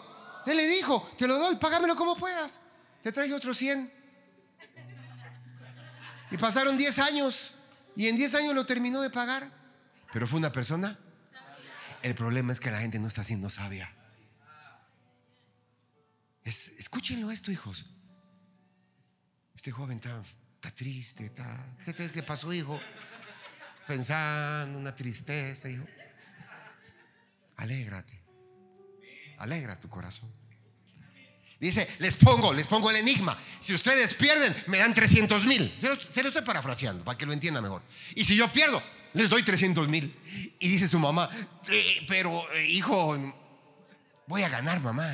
Él 0.47 0.57
le 0.57 0.65
dijo, 0.65 1.07
te 1.15 1.27
lo 1.27 1.37
doy, 1.37 1.57
págamelo 1.57 1.95
como 1.95 2.17
puedas. 2.17 2.61
Te 3.03 3.11
traje 3.11 3.31
otros 3.31 3.59
100. 3.59 3.93
Y 6.31 6.37
pasaron 6.37 6.75
10 6.75 6.97
años. 6.97 7.51
Y 7.97 8.07
en 8.07 8.15
10 8.15 8.35
años 8.35 8.53
lo 8.53 8.65
terminó 8.65 9.01
de 9.01 9.09
pagar. 9.09 9.49
Pero 10.13 10.27
fue 10.27 10.37
una 10.39 10.51
persona. 10.51 10.97
El 12.03 12.13
problema 12.13 12.53
es 12.53 12.59
que 12.59 12.69
la 12.71 12.79
gente 12.79 12.99
no 12.99 13.07
está 13.07 13.23
siendo 13.23 13.49
sabia. 13.49 13.91
Es- 16.43 16.69
escúchenlo 16.77 17.31
esto, 17.31 17.51
hijos. 17.51 17.87
Este 19.55 19.71
joven 19.71 19.97
está, 19.97 20.21
triste, 20.75 21.25
está. 21.25 21.75
¿Qué 21.83 21.93
te 21.93 22.23
pasó, 22.23 22.53
hijo? 22.53 22.79
Pensando, 23.87 24.77
una 24.77 24.95
tristeza, 24.95 25.67
hijo. 25.67 25.85
Alégrate. 27.55 28.21
Alegra 29.39 29.79
tu 29.79 29.89
corazón. 29.89 30.31
Dice, 31.59 31.87
les 31.99 32.15
pongo, 32.15 32.53
les 32.53 32.67
pongo 32.67 32.89
el 32.91 32.97
enigma. 32.97 33.35
Si 33.59 33.73
ustedes 33.73 34.13
pierden, 34.13 34.55
me 34.67 34.77
dan 34.77 34.93
300 34.93 35.45
mil. 35.45 35.73
Se, 35.81 35.87
lo- 36.21 36.27
estoy 36.29 36.43
parafraseando 36.43 37.03
para 37.03 37.17
que 37.17 37.25
lo 37.25 37.33
entienda 37.33 37.61
mejor. 37.61 37.81
Y 38.13 38.23
si 38.25 38.35
yo 38.35 38.51
pierdo, 38.51 38.81
les 39.13 39.27
doy 39.29 39.41
300 39.41 39.87
mil. 39.87 40.15
Y 40.59 40.67
dice 40.69 40.87
su 40.87 40.99
mamá, 40.99 41.29
"Eh, 41.69 42.05
pero 42.07 42.31
eh, 42.53 42.67
hijo, 42.69 43.17
voy 44.27 44.43
a 44.43 44.49
ganar, 44.49 44.81
mamá. 44.81 45.09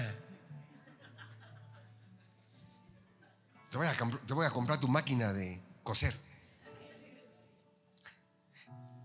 Te 3.72 3.78
voy, 3.78 3.88
a, 3.88 3.94
te 4.28 4.34
voy 4.34 4.46
a 4.46 4.50
comprar 4.52 4.80
tu 4.80 4.88
máquina 4.88 5.32
de 5.34 5.60
coser. 5.82 6.14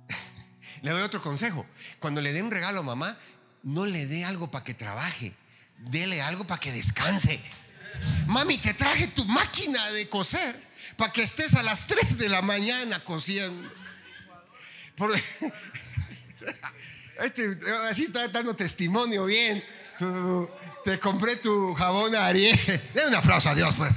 Le 0.82 0.90
doy 0.90 1.02
otro 1.02 1.22
consejo. 1.22 1.64
Cuando 2.00 2.20
le 2.20 2.32
dé 2.32 2.42
un 2.42 2.50
regalo 2.50 2.80
a 2.80 2.82
mamá, 2.82 3.16
no 3.62 3.86
le 3.86 4.06
dé 4.06 4.24
algo 4.24 4.50
para 4.50 4.64
que 4.64 4.74
trabaje. 4.74 5.32
Dele 5.78 6.20
algo 6.22 6.46
para 6.46 6.60
que 6.60 6.72
descanse. 6.72 7.40
Mami, 8.26 8.58
te 8.58 8.74
traje 8.74 9.08
tu 9.08 9.24
máquina 9.24 9.84
de 9.90 10.08
coser 10.08 10.54
para 10.96 11.12
que 11.12 11.22
estés 11.22 11.54
a 11.54 11.62
las 11.62 11.86
3 11.86 12.18
de 12.18 12.28
la 12.28 12.42
mañana 12.42 13.02
cosiendo. 13.04 13.70
Por- 14.96 15.18
Este, 17.20 17.58
así 17.90 18.04
está 18.04 18.28
dando 18.28 18.54
testimonio 18.54 19.24
bien. 19.24 19.62
Te 20.84 21.00
compré 21.00 21.34
tu 21.34 21.74
jabón 21.74 22.14
Ariel. 22.14 22.56
Den 22.94 23.08
un 23.08 23.14
aplauso 23.16 23.48
a 23.50 23.56
Dios, 23.56 23.74
pues. 23.76 23.96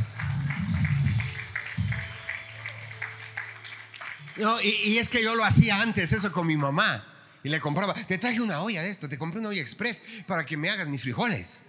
No, 4.37 4.59
y, 4.61 4.69
y 4.69 4.97
es 4.97 5.07
que 5.09 5.23
yo 5.23 5.35
lo 5.35 5.43
hacía 5.45 5.81
antes, 5.81 6.11
eso 6.13 6.31
con 6.31 6.47
mi 6.47 6.57
mamá. 6.57 7.05
Y 7.43 7.49
le 7.49 7.59
compraba, 7.59 7.93
te 7.93 8.17
traje 8.17 8.41
una 8.41 8.61
olla 8.61 8.81
de 8.81 8.89
esto, 8.89 9.07
te 9.09 9.17
compré 9.17 9.39
una 9.39 9.49
olla 9.49 9.61
express 9.61 10.01
para 10.25 10.45
que 10.45 10.57
me 10.57 10.69
hagas 10.69 10.87
mis 10.87 11.01
frijoles. 11.03 11.63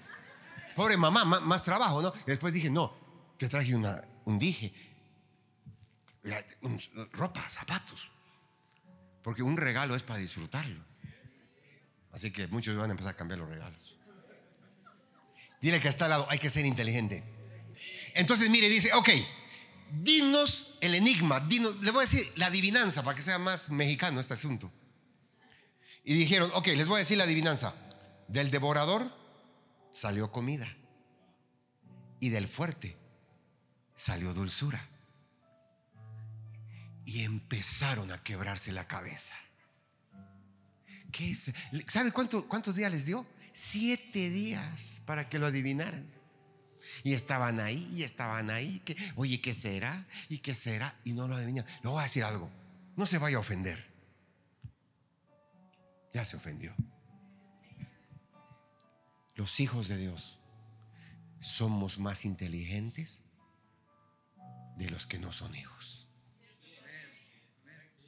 Pobre 0.75 0.97
mamá, 0.97 1.25
ma- 1.25 1.41
más, 1.41 1.65
trabajo, 1.65 2.03
¿no? 2.03 2.13
Y 2.23 2.31
después 2.31 2.53
dije, 2.53 2.71
no, 2.71 2.95
te 3.39 3.49
traje 3.49 3.75
una, 3.75 4.03
un 4.25 4.39
dije, 4.39 4.73
ropa, 7.13 7.49
zapatos. 7.49 8.11
Porque 9.23 9.43
un 9.43 9.57
regalo 9.57 9.95
es 9.95 10.03
para 10.03 10.19
disfrutarlo. 10.19 10.83
Así 12.13 12.31
que 12.31 12.47
muchos 12.49 12.77
van 12.77 12.91
a 12.91 12.93
empezar 12.93 13.15
a 13.15 13.17
cambiar 13.17 13.39
los 13.39 13.49
regalos. 13.49 13.97
Dile 15.61 15.81
que 15.81 15.89
está 15.89 16.07
al 16.07 16.11
lado, 16.11 16.27
hay 16.29 16.39
que 16.39 16.51
ser 16.51 16.67
inteligente. 16.67 17.23
Entonces, 18.15 18.51
mire, 18.51 18.69
dice, 18.69 18.93
ok, 18.95 19.09
dinos 20.03 20.75
el 20.81 20.95
enigma, 20.95 21.41
dinos, 21.41 21.77
le 21.83 21.91
voy 21.93 22.01
a 22.01 22.09
decir 22.09 22.31
la 22.37 22.47
adivinanza 22.47 23.03
para 23.03 23.15
que 23.17 23.23
sea 23.23 23.39
más 23.39 23.71
mexicano 23.71 24.21
este 24.21 24.35
asunto. 24.35 24.71
Y 26.05 26.15
dijeron, 26.15 26.51
ok, 26.55 26.67
les 26.69 26.87
voy 26.89 26.97
a 26.97 26.99
decir 26.99 27.17
la 27.17 27.25
adivinanza. 27.25 27.75
Del 28.29 28.51
devorador 28.51 29.09
salió 29.93 30.31
comida. 30.33 30.69
Y 32.21 32.29
del 32.31 32.47
fuerte 32.47 32.97
salió 33.95 34.33
dulzura. 34.35 34.89
y 37.05 37.25
empezaron 37.25 38.13
a 38.13 38.23
quebrarse 38.23 38.71
la 38.71 38.87
cabeza. 38.87 39.35
¿Qué 41.11 41.33
es? 41.33 41.51
¿Sabe 41.89 42.13
cuánto- 42.13 42.47
cuántos 42.47 42.77
días 42.77 42.93
les 42.93 43.05
dio? 43.05 43.27
Siete 43.53 44.31
días 44.31 45.03
para 45.05 45.29
que 45.29 45.41
lo 45.41 45.47
adivinaran. 45.47 46.09
Y 47.03 47.15
estaban 47.15 47.59
ahí, 47.59 47.89
y 47.93 48.05
estaban 48.05 48.51
ahí. 48.51 48.81
Que, 48.85 48.97
Oye, 49.17 49.41
¿qué 49.41 49.53
será? 49.53 50.07
¿Y 50.29 50.39
qué 50.39 50.55
será? 50.55 50.95
Y 51.03 51.13
no 51.13 51.27
lo 51.27 51.35
adivinan. 51.35 51.67
Le 51.83 51.91
voy 51.91 51.99
a 51.99 52.05
decir 52.05 52.23
algo. 52.23 52.49
No 52.97 53.05
se 53.05 53.19
vaya 53.19 53.37
a 53.39 53.41
ofender. 53.41 53.85
Ya 56.15 56.25
se 56.25 56.37
ofendió. 56.37 56.73
Los 59.35 59.61
hijos 59.61 59.89
de 59.89 59.97
Dios 59.97 60.39
somos 61.41 61.99
más 61.99 62.25
inteligentes 62.25 63.23
de 64.77 64.91
los 64.91 65.07
que 65.07 65.19
no 65.19 65.33
son 65.33 65.55
hijos. 65.55 66.09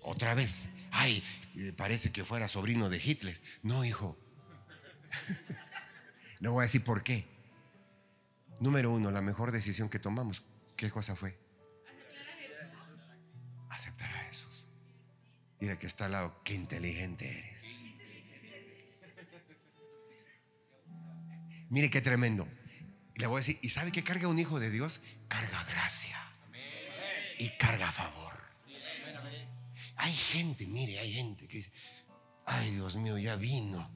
Otra 0.02 0.34
vez, 0.34 0.68
ay, 0.90 1.22
eh, 1.56 1.72
parece 1.72 2.12
que 2.12 2.24
fuera 2.24 2.48
sobrino 2.48 2.90
de 2.90 3.00
Hitler. 3.02 3.40
No, 3.62 3.84
hijo. 3.84 4.18
Le 6.40 6.48
voy 6.48 6.60
a 6.60 6.66
decir 6.66 6.84
por 6.84 7.02
qué. 7.02 7.26
Número 8.60 8.92
uno, 8.92 9.10
la 9.10 9.22
mejor 9.22 9.50
decisión 9.50 9.88
que 9.88 9.98
tomamos, 9.98 10.42
¿qué 10.76 10.90
cosa 10.90 11.16
fue? 11.16 11.38
Aceptar 13.70 14.10
a 14.10 14.18
Jesús. 14.24 14.68
Dile 15.58 15.78
que 15.78 15.86
está 15.86 16.06
al 16.06 16.12
lado, 16.12 16.40
qué 16.44 16.54
inteligente 16.54 17.38
eres. 17.38 17.53
Mire 21.74 21.90
qué 21.90 22.00
tremendo. 22.00 22.46
Le 23.16 23.26
voy 23.26 23.38
a 23.38 23.40
decir, 23.40 23.58
¿y 23.60 23.68
sabe 23.68 23.90
qué 23.90 24.04
carga 24.04 24.28
un 24.28 24.38
hijo 24.38 24.60
de 24.60 24.70
Dios? 24.70 25.00
Carga 25.26 25.64
gracia. 25.64 26.16
Y 27.36 27.48
carga 27.58 27.90
favor. 27.90 28.32
Hay 29.96 30.12
gente, 30.12 30.68
mire, 30.68 31.00
hay 31.00 31.12
gente 31.12 31.48
que 31.48 31.56
dice, 31.56 31.72
ay 32.46 32.70
Dios 32.70 32.94
mío, 32.94 33.18
ya 33.18 33.34
vino. 33.34 33.90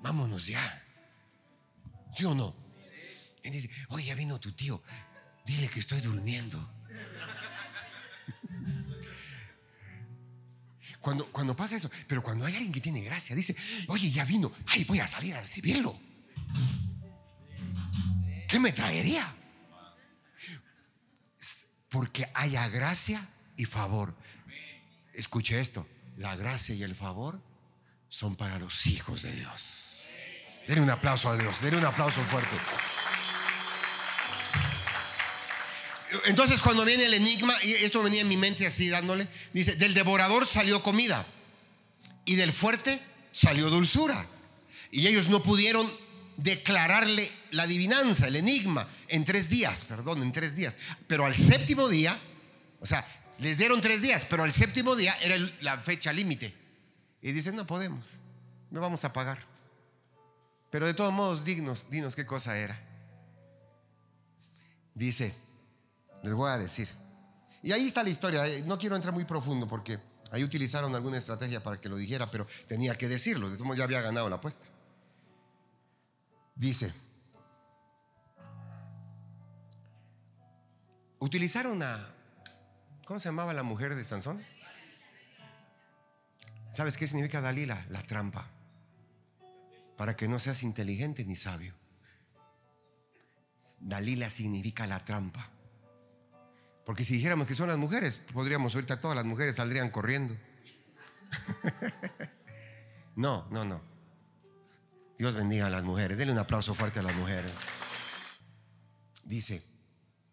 Vámonos 0.00 0.48
ya. 0.48 0.84
¿Sí 2.14 2.26
o 2.26 2.34
no? 2.34 2.54
Y 3.42 3.48
dice, 3.48 3.70
oye, 3.88 4.04
ya 4.04 4.14
vino 4.14 4.38
tu 4.38 4.52
tío. 4.52 4.82
Dile 5.46 5.66
que 5.68 5.80
estoy 5.80 6.02
durmiendo. 6.02 6.74
Cuando, 11.00 11.32
cuando 11.32 11.56
pasa 11.56 11.76
eso, 11.76 11.90
pero 12.06 12.22
cuando 12.22 12.44
hay 12.44 12.52
alguien 12.52 12.72
que 12.72 12.82
tiene 12.82 13.00
gracia, 13.00 13.34
dice, 13.34 13.56
oye, 13.88 14.10
ya 14.10 14.26
vino, 14.26 14.52
ay, 14.66 14.84
voy 14.84 15.00
a 15.00 15.06
salir 15.06 15.34
a 15.34 15.40
recibirlo. 15.40 16.09
¿Qué 18.50 18.58
me 18.58 18.72
traería? 18.72 19.32
Porque 21.88 22.28
haya 22.34 22.68
gracia 22.68 23.24
y 23.56 23.64
favor. 23.64 24.12
Escuche 25.14 25.60
esto, 25.60 25.86
la 26.16 26.34
gracia 26.34 26.74
y 26.74 26.82
el 26.82 26.96
favor 26.96 27.40
son 28.08 28.34
para 28.34 28.58
los 28.58 28.88
hijos 28.88 29.22
de 29.22 29.32
Dios. 29.32 30.04
Denle 30.66 30.82
un 30.82 30.90
aplauso 30.90 31.30
a 31.30 31.36
Dios, 31.36 31.60
denle 31.60 31.78
un 31.78 31.86
aplauso 31.86 32.22
fuerte. 32.24 32.56
Entonces 36.26 36.60
cuando 36.60 36.84
viene 36.84 37.04
el 37.04 37.14
enigma, 37.14 37.54
y 37.62 37.72
esto 37.74 38.02
venía 38.02 38.22
en 38.22 38.28
mi 38.28 38.36
mente 38.36 38.66
así 38.66 38.88
dándole, 38.88 39.28
dice, 39.52 39.76
del 39.76 39.94
devorador 39.94 40.44
salió 40.44 40.82
comida 40.82 41.24
y 42.24 42.34
del 42.34 42.52
fuerte 42.52 43.00
salió 43.30 43.70
dulzura. 43.70 44.26
Y 44.90 45.06
ellos 45.06 45.28
no 45.28 45.40
pudieron 45.40 45.88
declararle 46.36 47.30
la 47.52 47.64
adivinanza, 47.64 48.28
el 48.28 48.36
enigma, 48.36 48.86
en 49.08 49.24
tres 49.24 49.48
días, 49.48 49.84
perdón, 49.84 50.22
en 50.22 50.32
tres 50.32 50.54
días. 50.54 50.76
Pero 51.06 51.24
al 51.24 51.34
séptimo 51.34 51.88
día, 51.88 52.18
o 52.80 52.86
sea, 52.86 53.06
les 53.38 53.56
dieron 53.58 53.80
tres 53.80 54.02
días, 54.02 54.26
pero 54.28 54.44
al 54.44 54.52
séptimo 54.52 54.96
día 54.96 55.14
era 55.22 55.36
la 55.60 55.78
fecha 55.78 56.12
límite. 56.12 56.54
Y 57.22 57.32
dicen, 57.32 57.56
no 57.56 57.66
podemos, 57.66 58.06
no 58.70 58.80
vamos 58.80 59.04
a 59.04 59.12
pagar. 59.12 59.44
Pero 60.70 60.86
de 60.86 60.94
todos 60.94 61.12
modos, 61.12 61.44
dignos, 61.44 61.86
dinos 61.90 62.14
qué 62.14 62.24
cosa 62.24 62.56
era. 62.56 62.80
Dice, 64.94 65.34
les 66.22 66.32
voy 66.34 66.50
a 66.50 66.58
decir. 66.58 66.88
Y 67.62 67.72
ahí 67.72 67.86
está 67.86 68.02
la 68.02 68.10
historia. 68.10 68.46
eh, 68.46 68.62
No 68.62 68.78
quiero 68.78 68.96
entrar 68.96 69.12
muy 69.12 69.24
profundo 69.24 69.66
porque 69.66 69.98
ahí 70.30 70.44
utilizaron 70.44 70.94
alguna 70.94 71.18
estrategia 71.18 71.62
para 71.62 71.80
que 71.80 71.88
lo 71.88 71.96
dijera, 71.96 72.30
pero 72.30 72.46
tenía 72.68 72.96
que 72.96 73.08
decirlo. 73.08 73.48
De 73.48 73.56
todos 73.56 73.66
modos, 73.66 73.78
ya 73.78 73.84
había 73.84 74.00
ganado 74.00 74.28
la 74.28 74.36
apuesta. 74.36 74.64
Dice, 76.54 76.92
utilizaron 81.20 81.82
a, 81.82 82.14
¿cómo 83.06 83.20
se 83.20 83.28
llamaba 83.28 83.54
la 83.54 83.62
mujer 83.62 83.94
de 83.94 84.04
Sansón? 84.04 84.42
¿Sabes 86.72 86.96
qué 86.96 87.06
significa 87.06 87.40
Dalila? 87.40 87.86
La 87.90 88.02
trampa. 88.02 88.46
Para 89.96 90.16
que 90.16 90.28
no 90.28 90.38
seas 90.38 90.62
inteligente 90.62 91.24
ni 91.24 91.36
sabio. 91.36 91.74
Dalila 93.78 94.30
significa 94.30 94.86
la 94.86 95.04
trampa. 95.04 95.50
Porque 96.84 97.04
si 97.04 97.14
dijéramos 97.14 97.46
que 97.46 97.54
son 97.54 97.68
las 97.68 97.78
mujeres, 97.78 98.20
podríamos 98.32 98.74
ahorita 98.74 99.00
todas 99.00 99.16
las 99.16 99.24
mujeres 99.24 99.56
saldrían 99.56 99.90
corriendo. 99.90 100.36
No, 103.16 103.46
no, 103.50 103.66
no. 103.66 103.82
Dios 105.18 105.34
bendiga 105.34 105.66
a 105.66 105.70
las 105.70 105.82
mujeres. 105.82 106.16
Denle 106.16 106.32
un 106.32 106.38
aplauso 106.38 106.74
fuerte 106.74 107.00
a 107.00 107.02
las 107.02 107.14
mujeres. 107.14 107.52
Dice, 109.24 109.62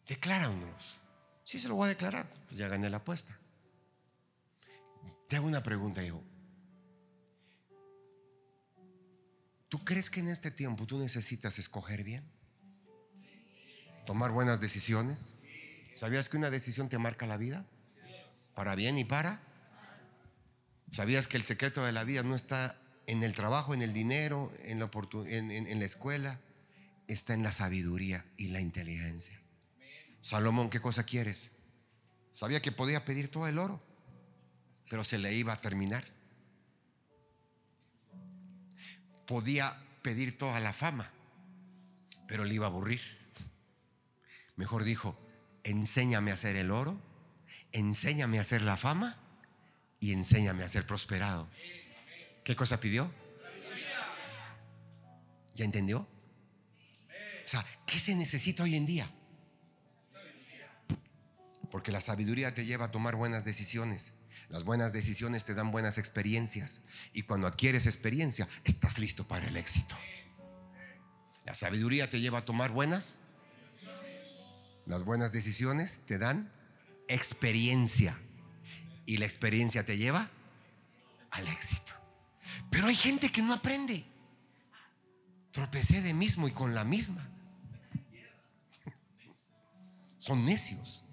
decláranos. 0.07 0.99
Sí, 1.43 1.59
se 1.59 1.67
lo 1.67 1.75
voy 1.75 1.85
a 1.85 1.89
declarar. 1.89 2.31
Pues 2.47 2.57
ya 2.57 2.67
gané 2.67 2.89
la 2.89 2.97
apuesta. 2.97 3.37
Te 5.27 5.35
hago 5.35 5.47
una 5.47 5.63
pregunta, 5.63 6.03
hijo. 6.03 6.23
¿Tú 9.69 9.83
crees 9.83 10.09
que 10.09 10.21
en 10.21 10.29
este 10.29 10.49
tiempo 10.51 10.85
tú 10.85 10.97
necesitas 10.97 11.59
escoger 11.59 12.03
bien? 12.03 12.23
¿Tomar 14.05 14.31
buenas 14.31 14.61
decisiones? 14.61 15.37
¿Sabías 15.95 16.29
que 16.29 16.37
una 16.37 16.49
decisión 16.49 16.87
te 16.87 16.97
marca 16.97 17.27
la 17.27 17.35
vida? 17.35 17.65
¿Para 18.55 18.75
bien 18.75 18.97
y 18.97 19.03
para? 19.03 19.41
¿Sabías 20.91 21.27
que 21.27 21.35
el 21.35 21.43
secreto 21.43 21.83
de 21.83 21.91
la 21.91 22.05
vida 22.05 22.23
no 22.23 22.35
está 22.35 22.79
en 23.07 23.23
el 23.23 23.33
trabajo, 23.33 23.73
en 23.73 23.81
el 23.81 23.93
dinero, 23.93 24.51
en 24.63 24.79
la, 24.79 24.89
en 25.29 25.79
la 25.79 25.85
escuela? 25.85 26.39
Está 27.07 27.33
en 27.33 27.43
la 27.43 27.51
sabiduría 27.51 28.25
y 28.37 28.47
la 28.47 28.61
inteligencia. 28.61 29.41
Salomón, 30.27 30.69
¿qué 30.69 30.81
cosa 30.81 31.05
quieres? 31.05 31.53
Sabía 32.33 32.61
que 32.61 32.73
podía 32.73 33.05
pedir 33.05 33.31
todo 33.31 33.47
el 33.47 33.57
oro, 33.57 33.81
pero 34.89 35.05
se 35.05 35.17
le 35.17 35.33
iba 35.33 35.53
a 35.53 35.61
terminar. 35.61 36.03
Podía 39.25 39.81
pedir 40.01 40.37
toda 40.37 40.59
la 40.59 40.73
fama, 40.73 41.09
pero 42.27 42.43
le 42.43 42.55
iba 42.55 42.65
a 42.65 42.69
aburrir. 42.69 42.99
Mejor 44.57 44.83
dijo, 44.83 45.17
enséñame 45.63 46.31
a 46.31 46.33
hacer 46.33 46.57
el 46.57 46.71
oro, 46.71 46.99
enséñame 47.71 48.39
a 48.39 48.41
hacer 48.41 48.63
la 48.63 48.75
fama 48.75 49.15
y 50.01 50.11
enséñame 50.11 50.65
a 50.65 50.67
ser 50.67 50.85
prosperado. 50.85 51.47
¿Qué 52.43 52.53
cosa 52.53 52.81
pidió? 52.81 53.09
¿Ya 55.55 55.63
entendió? 55.63 55.99
O 55.99 57.47
sea, 57.47 57.65
¿qué 57.85 57.97
se 57.97 58.13
necesita 58.13 58.63
hoy 58.63 58.75
en 58.75 58.85
día? 58.85 59.09
Porque 61.71 61.91
la 61.91 62.01
sabiduría 62.01 62.53
te 62.53 62.65
lleva 62.65 62.85
a 62.85 62.91
tomar 62.91 63.15
buenas 63.15 63.45
decisiones. 63.45 64.13
Las 64.49 64.63
buenas 64.63 64.93
decisiones 64.93 65.45
te 65.45 65.53
dan 65.53 65.71
buenas 65.71 65.97
experiencias. 65.97 66.83
Y 67.13 67.23
cuando 67.23 67.47
adquieres 67.47 67.85
experiencia, 67.85 68.47
estás 68.63 68.97
listo 68.97 69.27
para 69.27 69.47
el 69.47 69.57
éxito. 69.57 69.95
La 71.45 71.55
sabiduría 71.55 72.09
te 72.09 72.19
lleva 72.19 72.39
a 72.39 72.45
tomar 72.45 72.71
buenas. 72.71 73.17
Las 74.85 75.03
buenas 75.03 75.31
decisiones 75.31 76.03
te 76.05 76.17
dan 76.17 76.51
experiencia. 77.07 78.17
Y 79.05 79.17
la 79.17 79.25
experiencia 79.25 79.85
te 79.85 79.97
lleva 79.97 80.29
al 81.31 81.47
éxito. 81.47 81.93
Pero 82.69 82.87
hay 82.87 82.95
gente 82.95 83.31
que 83.31 83.41
no 83.41 83.53
aprende. 83.53 84.05
Tropecé 85.51 86.01
de 86.01 86.13
mismo 86.13 86.47
y 86.47 86.51
con 86.51 86.73
la 86.73 86.83
misma. 86.83 87.27
Son 90.17 90.45
necios. 90.45 91.03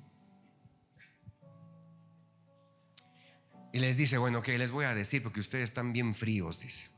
Y 3.75 3.81
les 3.81 3.97
dice, 3.97 4.19
bueno, 4.19 4.41
que 4.41 4.57
les 4.57 4.71
voy 4.71 4.85
a 4.85 4.95
decir 4.95 5.21
porque 5.21 5.41
ustedes 5.41 5.65
están 5.65 5.93
bien 5.93 6.15
fríos, 6.15 6.61
dice. 6.61 6.89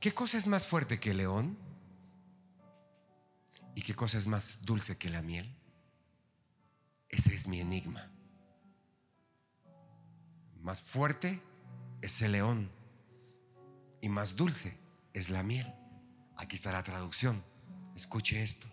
¿Qué 0.00 0.14
cosa 0.14 0.38
es 0.38 0.46
más 0.46 0.66
fuerte 0.66 0.98
que 0.98 1.10
el 1.10 1.18
león? 1.18 1.58
¿Y 3.74 3.82
qué 3.82 3.94
cosa 3.94 4.16
es 4.16 4.26
más 4.26 4.64
dulce 4.64 4.96
que 4.96 5.10
la 5.10 5.20
miel? 5.20 5.54
Ese 7.10 7.34
es 7.34 7.46
mi 7.46 7.60
enigma. 7.60 8.10
Más 10.62 10.80
fuerte 10.80 11.42
es 12.00 12.22
el 12.22 12.32
león 12.32 12.70
y 14.00 14.08
más 14.08 14.34
dulce 14.34 14.74
es 15.12 15.28
la 15.28 15.42
miel. 15.42 15.70
Aquí 16.38 16.56
está 16.56 16.72
la 16.72 16.82
traducción. 16.82 17.44
Escuche 17.94 18.42
esto. 18.42 18.66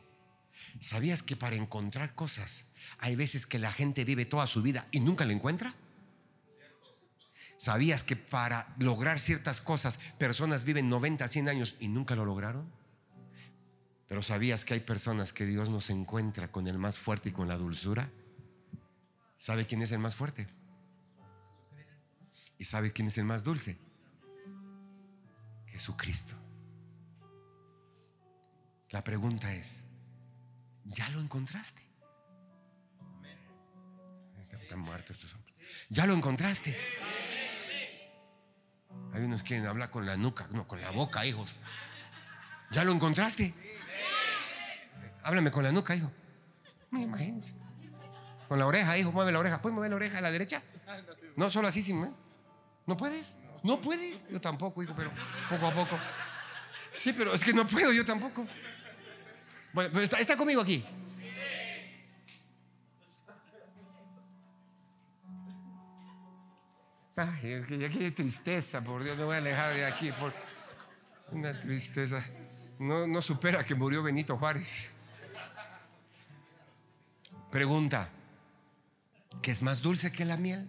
¿Sabías 0.80 1.22
que 1.22 1.36
para 1.36 1.58
encontrar 1.58 2.16
cosas 2.16 2.68
hay 2.98 3.18
veces 3.18 3.46
que 3.46 3.60
la 3.60 3.74
gente 3.74 4.06
vive 4.06 4.24
toda 4.24 4.48
su 4.48 4.62
vida 4.62 4.88
y 4.92 5.02
nunca 5.02 5.26
la 5.26 5.34
encuentra? 5.34 5.76
¿Sabías 7.60 8.04
que 8.04 8.16
para 8.16 8.74
lograr 8.78 9.20
ciertas 9.20 9.60
cosas 9.60 9.98
personas 10.18 10.64
viven 10.64 10.88
90, 10.88 11.28
100 11.28 11.50
años 11.50 11.76
y 11.82 11.90
nunca 11.90 12.16
lo 12.16 12.24
lograron? 12.24 12.72
Pero 14.08 14.22
¿sabías 14.22 14.64
que 14.64 14.76
hay 14.76 14.80
personas 14.80 15.34
que 15.34 15.46
Dios 15.46 15.70
nos 15.70 15.90
encuentra 15.90 16.50
con 16.50 16.70
el 16.70 16.78
más 16.78 16.98
fuerte 16.98 17.28
y 17.28 17.32
con 17.34 17.50
la 17.50 17.58
dulzura? 17.58 18.10
¿Sabe 19.36 19.68
quién 19.68 19.82
es 19.82 19.92
el 19.92 20.00
más 20.00 20.16
fuerte? 20.16 20.48
¿Y 22.58 22.64
sabe 22.64 22.94
quién 22.94 23.10
es 23.10 23.18
el 23.18 23.26
más 23.26 23.44
dulce? 23.44 23.78
Jesucristo. 25.66 26.36
La 28.92 29.04
pregunta 29.04 29.54
es, 29.54 29.84
¿ya 30.86 31.10
lo 31.10 31.20
encontraste? 31.20 31.82
Están 34.62 34.80
muertos 34.80 35.18
estos 35.18 35.34
hombres. 35.34 35.58
¿Ya 35.90 36.06
lo 36.06 36.14
encontraste? 36.14 36.78
Hay 39.14 39.24
unos 39.24 39.44
que 39.44 39.60
quieren 39.60 39.88
con 39.90 40.06
la 40.06 40.18
nuca, 40.18 40.48
no, 40.52 40.68
con 40.68 40.82
la 40.82 40.92
boca, 40.92 41.26
hijos. 41.26 41.56
¿Ya 42.72 42.84
lo 42.84 42.92
encontraste? 42.92 43.54
Háblame 45.24 45.52
con 45.52 45.64
la 45.64 45.72
nuca, 45.72 45.96
hijo. 45.96 46.12
Imagínense. 46.92 47.54
Con 48.48 48.60
la 48.60 48.66
oreja, 48.66 48.98
hijo, 48.98 49.12
mueve 49.12 49.32
la 49.32 49.40
oreja. 49.40 49.62
¿Puedes 49.62 49.76
mover 49.76 49.90
la 49.92 49.96
oreja 49.96 50.18
a 50.20 50.22
la 50.22 50.32
derecha? 50.32 50.62
No, 51.36 51.52
solo 51.52 51.68
así, 51.68 51.82
sin. 51.82 52.02
¿No 52.86 52.98
puedes? 52.98 53.36
¿No 53.64 53.82
puedes? 53.82 54.26
Yo 54.30 54.40
tampoco, 54.42 54.82
hijo, 54.82 54.94
pero 54.96 55.12
poco 55.50 55.68
a 55.68 55.74
poco. 55.74 56.00
Sí, 56.94 57.14
pero 57.14 57.34
es 57.34 57.44
que 57.44 57.54
no 57.54 57.68
puedo, 57.68 57.92
yo 57.92 58.06
tampoco. 58.06 58.48
Bueno, 59.74 59.92
pero 59.94 60.18
está 60.18 60.36
conmigo 60.36 60.62
aquí. 60.62 60.86
Ay, 67.20 67.84
aquí 67.84 68.12
tristeza, 68.12 68.82
por 68.82 69.04
Dios, 69.04 69.18
me 69.18 69.26
voy 69.26 69.36
a 69.36 69.40
alejar 69.40 69.74
de 69.74 69.86
aquí. 69.86 70.12
Por 70.14 70.34
una 71.32 71.60
tristeza. 71.60 72.24
No, 72.80 73.08
no 73.08 73.22
supera 73.22 73.66
que 73.66 73.76
murió 73.76 74.02
Benito 74.02 74.38
Juárez. 74.38 74.88
Pregunta, 77.52 78.10
¿qué 79.42 79.52
es 79.52 79.62
más 79.62 79.82
dulce 79.82 80.12
que 80.12 80.24
la 80.24 80.38
miel? 80.38 80.66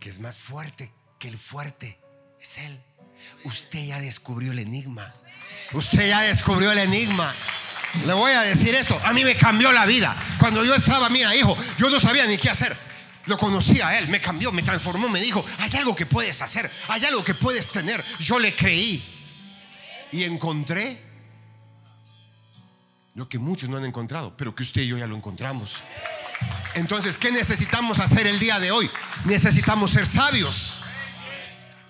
¿Qué 0.00 0.08
es 0.08 0.20
más 0.20 0.38
fuerte 0.38 0.92
que 1.18 1.28
el 1.28 1.36
fuerte? 1.38 1.98
Es 2.40 2.56
Él. 2.58 2.82
Usted 3.44 3.86
ya 3.86 4.00
descubrió 4.00 4.52
el 4.52 4.58
enigma. 4.58 5.14
Usted 5.72 6.08
ya 6.08 6.20
descubrió 6.22 6.72
el 6.72 6.78
enigma. 6.78 7.32
Le 8.06 8.12
voy 8.12 8.32
a 8.32 8.40
decir 8.40 8.74
esto, 8.74 8.98
a 9.04 9.12
mí 9.12 9.22
me 9.22 9.36
cambió 9.36 9.70
la 9.70 9.86
vida. 9.86 10.16
Cuando 10.38 10.64
yo 10.64 10.74
estaba, 10.74 11.10
mira, 11.10 11.34
hijo, 11.36 11.56
yo 11.78 11.90
no 11.90 12.00
sabía 12.00 12.26
ni 12.26 12.38
qué 12.38 12.48
hacer. 12.48 12.76
Lo 13.26 13.38
conocí 13.38 13.80
a 13.80 13.98
él, 13.98 14.08
me 14.08 14.20
cambió, 14.20 14.52
me 14.52 14.62
transformó, 14.62 15.08
me 15.08 15.20
dijo, 15.20 15.44
hay 15.58 15.70
algo 15.76 15.94
que 15.94 16.04
puedes 16.04 16.42
hacer, 16.42 16.70
hay 16.88 17.04
algo 17.04 17.24
que 17.24 17.34
puedes 17.34 17.70
tener. 17.70 18.04
Yo 18.18 18.38
le 18.38 18.54
creí 18.54 19.02
y 20.12 20.24
encontré 20.24 21.02
lo 23.14 23.28
que 23.28 23.38
muchos 23.38 23.68
no 23.68 23.76
han 23.76 23.84
encontrado, 23.84 24.36
pero 24.36 24.54
que 24.54 24.62
usted 24.62 24.82
y 24.82 24.88
yo 24.88 24.98
ya 24.98 25.06
lo 25.06 25.16
encontramos. 25.16 25.82
Entonces, 26.74 27.16
¿qué 27.16 27.30
necesitamos 27.30 28.00
hacer 28.00 28.26
el 28.26 28.38
día 28.38 28.58
de 28.58 28.72
hoy? 28.72 28.90
Necesitamos 29.24 29.92
ser 29.92 30.06
sabios, 30.06 30.80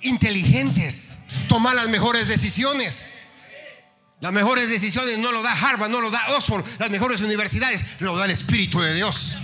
inteligentes, 0.02 1.18
tomar 1.48 1.74
las 1.74 1.88
mejores 1.88 2.28
decisiones. 2.28 3.06
Las 4.20 4.32
mejores 4.32 4.68
decisiones 4.68 5.18
no 5.18 5.32
lo 5.32 5.42
da 5.42 5.52
Harvard, 5.52 5.90
no 5.90 6.00
lo 6.00 6.10
da 6.10 6.22
Oxford, 6.36 6.64
las 6.78 6.90
mejores 6.90 7.20
universidades 7.20 7.84
lo 8.00 8.16
da 8.16 8.26
el 8.26 8.30
Espíritu 8.30 8.80
de 8.80 8.94
Dios. 8.94 9.36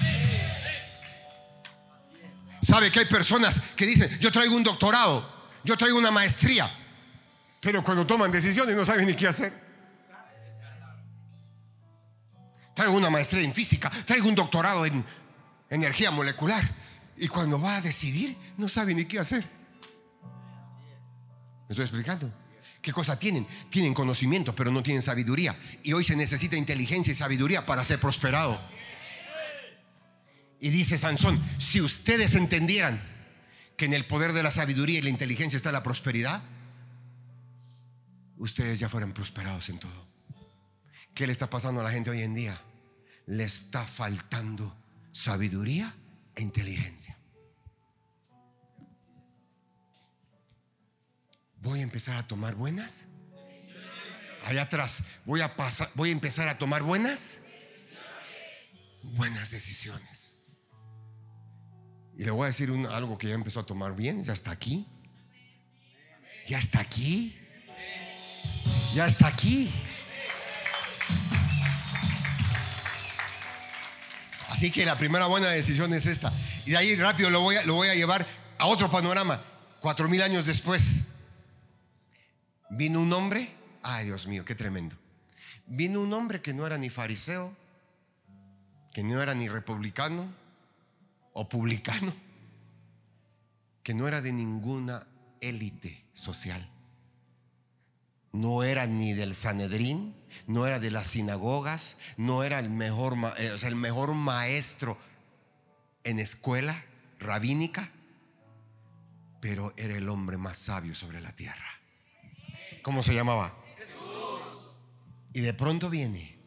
¿Sabe 2.70 2.92
que 2.92 3.00
hay 3.00 3.06
personas 3.06 3.60
que 3.74 3.84
dicen, 3.84 4.16
yo 4.20 4.30
traigo 4.30 4.54
un 4.54 4.62
doctorado, 4.62 5.28
yo 5.64 5.76
traigo 5.76 5.98
una 5.98 6.12
maestría, 6.12 6.70
pero 7.60 7.82
cuando 7.82 8.06
toman 8.06 8.30
decisiones 8.30 8.76
no 8.76 8.84
saben 8.84 9.08
ni 9.08 9.14
qué 9.14 9.26
hacer? 9.26 9.52
Traigo 12.72 12.96
una 12.96 13.10
maestría 13.10 13.42
en 13.42 13.52
física, 13.52 13.90
traigo 14.06 14.28
un 14.28 14.36
doctorado 14.36 14.86
en 14.86 15.04
energía 15.68 16.12
molecular, 16.12 16.62
y 17.16 17.26
cuando 17.26 17.60
va 17.60 17.74
a 17.74 17.80
decidir 17.80 18.36
no 18.56 18.68
sabe 18.68 18.94
ni 18.94 19.04
qué 19.04 19.18
hacer. 19.18 19.44
¿Me 21.66 21.72
estoy 21.72 21.86
explicando? 21.86 22.32
¿Qué 22.80 22.92
cosa 22.92 23.18
tienen? 23.18 23.48
Tienen 23.68 23.92
conocimiento, 23.92 24.54
pero 24.54 24.70
no 24.70 24.80
tienen 24.80 25.02
sabiduría. 25.02 25.56
Y 25.82 25.92
hoy 25.92 26.04
se 26.04 26.14
necesita 26.14 26.54
inteligencia 26.54 27.10
y 27.10 27.16
sabiduría 27.16 27.66
para 27.66 27.82
ser 27.82 27.98
prosperado. 27.98 28.60
Y 30.60 30.70
dice 30.70 30.98
Sansón, 30.98 31.42
si 31.58 31.80
ustedes 31.80 32.34
entendieran 32.34 33.00
que 33.76 33.86
en 33.86 33.94
el 33.94 34.06
poder 34.06 34.32
de 34.32 34.42
la 34.42 34.50
sabiduría 34.50 34.98
y 34.98 35.02
la 35.02 35.08
inteligencia 35.08 35.56
está 35.56 35.72
la 35.72 35.82
prosperidad, 35.82 36.42
ustedes 38.36 38.78
ya 38.78 38.88
fueran 38.88 39.12
prosperados 39.12 39.68
en 39.70 39.78
todo. 39.78 40.06
¿Qué 41.14 41.26
le 41.26 41.32
está 41.32 41.48
pasando 41.48 41.80
a 41.80 41.84
la 41.84 41.90
gente 41.90 42.10
hoy 42.10 42.22
en 42.22 42.34
día? 42.34 42.60
Le 43.26 43.44
está 43.44 43.84
faltando 43.86 44.76
sabiduría 45.12 45.94
e 46.34 46.42
inteligencia. 46.42 47.16
Voy 51.62 51.80
a 51.80 51.82
empezar 51.82 52.16
a 52.16 52.26
tomar 52.26 52.54
buenas. 52.54 53.04
Allá 54.44 54.62
atrás, 54.62 55.02
voy 55.26 55.42
a 55.42 55.56
pasar, 55.56 55.90
voy 55.94 56.10
a 56.10 56.12
empezar 56.12 56.48
a 56.48 56.58
tomar 56.58 56.82
buenas 56.82 57.40
buenas 59.02 59.50
decisiones. 59.50 60.39
Y 62.20 62.24
le 62.24 62.32
voy 62.32 62.44
a 62.44 62.46
decir 62.48 62.70
un- 62.70 62.84
algo 62.84 63.16
que 63.16 63.28
ya 63.28 63.34
empezó 63.34 63.60
a 63.60 63.62
tomar 63.64 63.96
bien, 63.96 64.22
ya 64.22 64.34
está 64.34 64.50
aquí. 64.50 64.86
Ya 66.44 66.58
está 66.58 66.78
aquí. 66.80 67.34
Ya 68.94 69.06
está 69.06 69.28
aquí. 69.28 69.72
Así 74.50 74.70
que 74.70 74.84
la 74.84 74.98
primera 74.98 75.28
buena 75.28 75.48
decisión 75.48 75.94
es 75.94 76.04
esta. 76.04 76.30
Y 76.66 76.72
de 76.72 76.76
ahí 76.76 76.94
rápido 76.94 77.30
lo 77.30 77.40
voy 77.40 77.56
a, 77.56 77.62
lo 77.64 77.72
voy 77.72 77.88
a 77.88 77.94
llevar 77.94 78.26
a 78.58 78.66
otro 78.66 78.90
panorama. 78.90 79.42
Cuatro 79.80 80.06
mil 80.06 80.20
años 80.20 80.44
después, 80.44 81.04
vino 82.68 83.00
un 83.00 83.10
hombre. 83.14 83.48
Ay, 83.82 84.04
Dios 84.04 84.26
mío, 84.26 84.44
qué 84.44 84.54
tremendo. 84.54 84.94
Vino 85.64 86.02
un 86.02 86.12
hombre 86.12 86.42
que 86.42 86.52
no 86.52 86.66
era 86.66 86.76
ni 86.76 86.90
fariseo, 86.90 87.56
que 88.92 89.02
no 89.02 89.22
era 89.22 89.34
ni 89.34 89.48
republicano 89.48 90.38
o 91.32 91.48
publicano, 91.48 92.12
que 93.82 93.94
no 93.94 94.08
era 94.08 94.20
de 94.20 94.32
ninguna 94.32 95.06
élite 95.40 96.04
social. 96.12 96.68
No 98.32 98.62
era 98.62 98.86
ni 98.86 99.12
del 99.12 99.34
Sanedrín, 99.34 100.14
no 100.46 100.66
era 100.66 100.78
de 100.78 100.90
las 100.90 101.08
sinagogas, 101.08 101.96
no 102.16 102.44
era 102.44 102.58
el 102.58 102.70
mejor, 102.70 103.14
eh, 103.38 103.50
o 103.50 103.58
sea, 103.58 103.68
el 103.68 103.76
mejor 103.76 104.14
maestro 104.14 104.96
en 106.04 106.20
escuela 106.20 106.84
rabínica, 107.18 107.90
pero 109.40 109.72
era 109.76 109.96
el 109.96 110.08
hombre 110.08 110.36
más 110.36 110.58
sabio 110.58 110.94
sobre 110.94 111.20
la 111.20 111.32
tierra. 111.32 111.80
¿Cómo 112.82 113.02
se 113.02 113.14
llamaba? 113.14 113.56
Y 115.32 115.40
de 115.40 115.54
pronto 115.54 115.90
viene. 115.90 116.38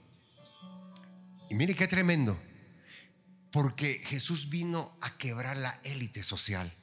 Y 1.50 1.56
mire 1.56 1.76
qué 1.76 1.88
tremendo. 1.88 2.40
Porque 3.54 4.02
Jesús 4.04 4.50
vino 4.50 4.98
a 5.00 5.16
quebrar 5.16 5.58
la 5.58 5.80
élite 5.84 6.24
social, 6.24 6.74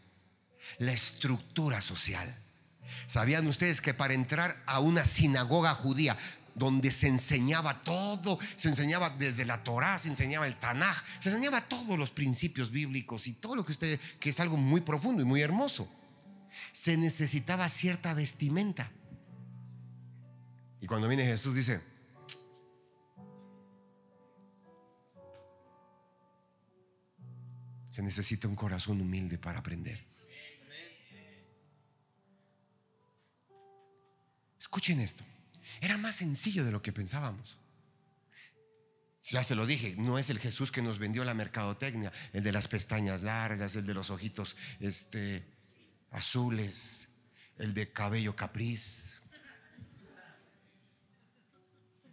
la 0.78 0.92
estructura 0.92 1.80
social. 1.80 2.32
¿Sabían 3.08 3.48
ustedes 3.48 3.80
que 3.80 3.92
para 3.92 4.14
entrar 4.14 4.56
a 4.66 4.78
una 4.78 5.04
sinagoga 5.04 5.74
judía 5.74 6.16
donde 6.54 6.92
se 6.92 7.08
enseñaba 7.08 7.82
todo, 7.82 8.38
se 8.56 8.68
enseñaba 8.68 9.10
desde 9.10 9.44
la 9.44 9.64
Torá, 9.64 9.98
se 9.98 10.10
enseñaba 10.10 10.46
el 10.46 10.60
Tanaj, 10.60 10.96
se 11.18 11.30
enseñaba 11.30 11.62
todos 11.62 11.98
los 11.98 12.10
principios 12.10 12.70
bíblicos 12.70 13.26
y 13.26 13.32
todo 13.32 13.56
lo 13.56 13.64
que 13.64 13.72
usted 13.72 13.98
que 14.20 14.30
es 14.30 14.38
algo 14.38 14.56
muy 14.56 14.80
profundo 14.80 15.24
y 15.24 15.26
muy 15.26 15.40
hermoso. 15.40 15.92
Se 16.70 16.96
necesitaba 16.96 17.68
cierta 17.68 18.14
vestimenta. 18.14 18.92
Y 20.80 20.86
cuando 20.86 21.08
viene 21.08 21.24
Jesús 21.24 21.56
dice, 21.56 21.80
se 27.90 28.02
necesita 28.02 28.48
un 28.48 28.54
corazón 28.54 29.00
humilde 29.00 29.36
para 29.36 29.58
aprender. 29.58 30.02
Escuchen 34.58 35.00
esto. 35.00 35.24
Era 35.80 35.98
más 35.98 36.16
sencillo 36.16 36.64
de 36.64 36.70
lo 36.70 36.80
que 36.80 36.92
pensábamos. 36.92 37.58
Ya 39.22 39.44
se 39.44 39.54
lo 39.54 39.66
dije, 39.66 39.94
no 39.98 40.18
es 40.18 40.30
el 40.30 40.38
Jesús 40.38 40.72
que 40.72 40.82
nos 40.82 40.98
vendió 40.98 41.24
la 41.24 41.34
mercadotecnia, 41.34 42.12
el 42.32 42.42
de 42.42 42.52
las 42.52 42.68
pestañas 42.68 43.22
largas, 43.22 43.76
el 43.76 43.84
de 43.84 43.94
los 43.94 44.10
ojitos 44.10 44.56
este, 44.80 45.44
azules, 46.10 47.08
el 47.58 47.74
de 47.74 47.92
cabello 47.92 48.34
capriz. 48.34 49.20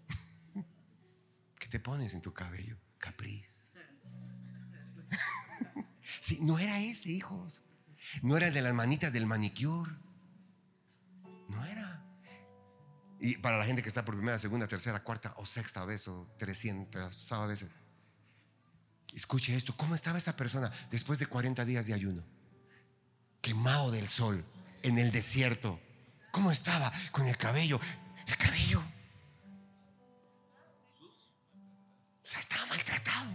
¿Qué 1.60 1.68
te 1.68 1.80
pones 1.80 2.14
en 2.14 2.22
tu 2.22 2.34
cabello? 2.34 2.76
Capriz. 2.98 3.67
Sí, 6.20 6.40
no 6.42 6.60
era 6.60 6.80
ese, 6.80 7.12
hijos. 7.12 7.64
No 8.22 8.38
era 8.38 8.52
de 8.52 8.62
las 8.62 8.74
manitas 8.74 9.12
del 9.14 9.26
manicure. 9.26 9.92
No 11.50 11.66
era. 11.66 12.04
Y 13.20 13.38
para 13.38 13.58
la 13.58 13.66
gente 13.66 13.82
que 13.82 13.90
está 13.90 14.06
por 14.06 14.16
primera, 14.16 14.38
segunda, 14.38 14.68
tercera, 14.68 15.04
cuarta 15.04 15.34
o 15.38 15.46
sexta 15.46 15.86
vez 15.86 16.08
o 16.08 16.28
trescientas 16.38 17.30
veces. 17.48 17.70
Escuche 19.14 19.56
esto. 19.56 19.76
¿Cómo 19.76 19.96
estaba 19.96 20.18
esa 20.18 20.36
persona 20.36 20.72
después 20.92 21.18
de 21.20 21.26
40 21.26 21.66
días 21.66 21.88
de 21.88 21.94
ayuno? 21.94 22.24
Quemado 23.42 23.92
del 23.92 24.08
sol 24.08 24.46
en 24.84 25.00
el 25.00 25.12
desierto. 25.12 25.80
¿Cómo 26.32 26.52
estaba 26.52 26.92
con 27.12 27.26
el 27.26 27.38
cabello? 27.38 27.80
El 28.28 28.38
cabello. 28.38 28.84
O 32.24 32.30
sea, 32.30 32.40
estaba 32.40 32.66
maltratado. 32.68 33.32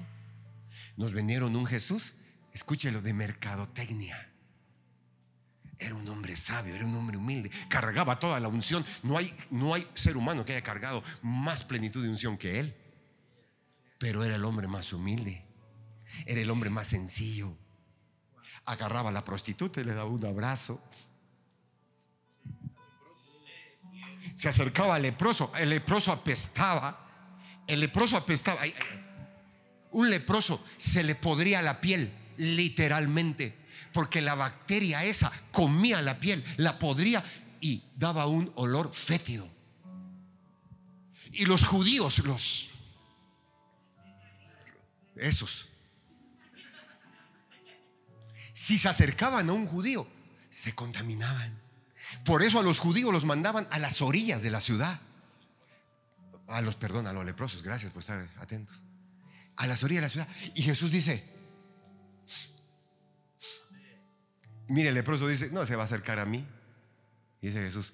Nos 0.96 1.12
vendieron 1.12 1.56
un 1.56 1.66
Jesús, 1.66 2.12
escúchelo, 2.52 3.00
de 3.00 3.12
mercadotecnia. 3.12 4.32
Era 5.78 5.94
un 5.94 6.06
hombre 6.08 6.36
sabio, 6.36 6.74
era 6.74 6.84
un 6.84 6.94
hombre 6.94 7.16
humilde, 7.16 7.50
cargaba 7.68 8.18
toda 8.20 8.38
la 8.38 8.48
unción. 8.48 8.84
No 9.02 9.18
hay, 9.18 9.34
no 9.50 9.74
hay 9.74 9.86
ser 9.94 10.16
humano 10.16 10.44
que 10.44 10.52
haya 10.52 10.62
cargado 10.62 11.02
más 11.22 11.64
plenitud 11.64 12.02
de 12.02 12.08
unción 12.08 12.36
que 12.36 12.60
él. 12.60 12.76
Pero 13.98 14.24
era 14.24 14.36
el 14.36 14.44
hombre 14.44 14.66
más 14.66 14.92
humilde, 14.92 15.44
era 16.26 16.40
el 16.40 16.50
hombre 16.50 16.70
más 16.70 16.88
sencillo. 16.88 17.56
Agarraba 18.64 19.08
a 19.08 19.12
la 19.12 19.24
prostituta 19.24 19.80
y 19.80 19.84
le 19.84 19.94
daba 19.94 20.10
un 20.10 20.24
abrazo. 20.24 20.82
Se 24.34 24.48
acercaba 24.48 24.96
al 24.96 25.02
leproso, 25.02 25.52
el 25.56 25.70
leproso 25.70 26.12
apestaba. 26.12 26.98
El 27.66 27.80
leproso 27.80 28.16
apestaba. 28.16 28.62
Un 29.92 30.10
leproso 30.10 30.64
se 30.76 31.02
le 31.02 31.14
podría 31.14 31.60
la 31.62 31.80
piel, 31.80 32.12
literalmente, 32.42 33.56
porque 33.92 34.20
la 34.20 34.34
bacteria 34.34 35.04
esa 35.04 35.32
comía 35.52 36.02
la 36.02 36.18
piel, 36.18 36.44
la 36.56 36.78
podría 36.78 37.22
y 37.60 37.82
daba 37.96 38.26
un 38.26 38.52
olor 38.56 38.92
fétido. 38.92 39.48
Y 41.32 41.46
los 41.46 41.64
judíos, 41.64 42.18
los 42.20 42.70
esos, 45.16 45.68
si 48.52 48.78
se 48.78 48.88
acercaban 48.88 49.48
a 49.48 49.52
un 49.52 49.66
judío, 49.66 50.06
se 50.50 50.74
contaminaban. 50.74 51.60
Por 52.24 52.42
eso 52.42 52.58
a 52.58 52.62
los 52.62 52.78
judíos 52.78 53.12
los 53.12 53.24
mandaban 53.24 53.68
a 53.70 53.78
las 53.78 54.02
orillas 54.02 54.42
de 54.42 54.50
la 54.50 54.60
ciudad. 54.60 55.00
A 56.48 56.60
los, 56.60 56.76
perdón, 56.76 57.06
a 57.06 57.12
los 57.12 57.24
leprosos, 57.24 57.62
gracias 57.62 57.92
por 57.92 58.00
estar 58.00 58.28
atentos. 58.38 58.82
A 59.56 59.66
las 59.66 59.82
orillas 59.84 60.00
de 60.00 60.06
la 60.06 60.26
ciudad. 60.26 60.52
Y 60.54 60.62
Jesús 60.62 60.90
dice, 60.90 61.31
mire, 64.68 64.88
el 64.88 64.94
leproso 64.94 65.26
dice, 65.28 65.50
no 65.50 65.66
se 65.66 65.76
va 65.76 65.82
a 65.82 65.86
acercar 65.86 66.18
a 66.18 66.24
mí. 66.24 66.46
Y 67.40 67.48
dice 67.48 67.64
Jesús, 67.64 67.92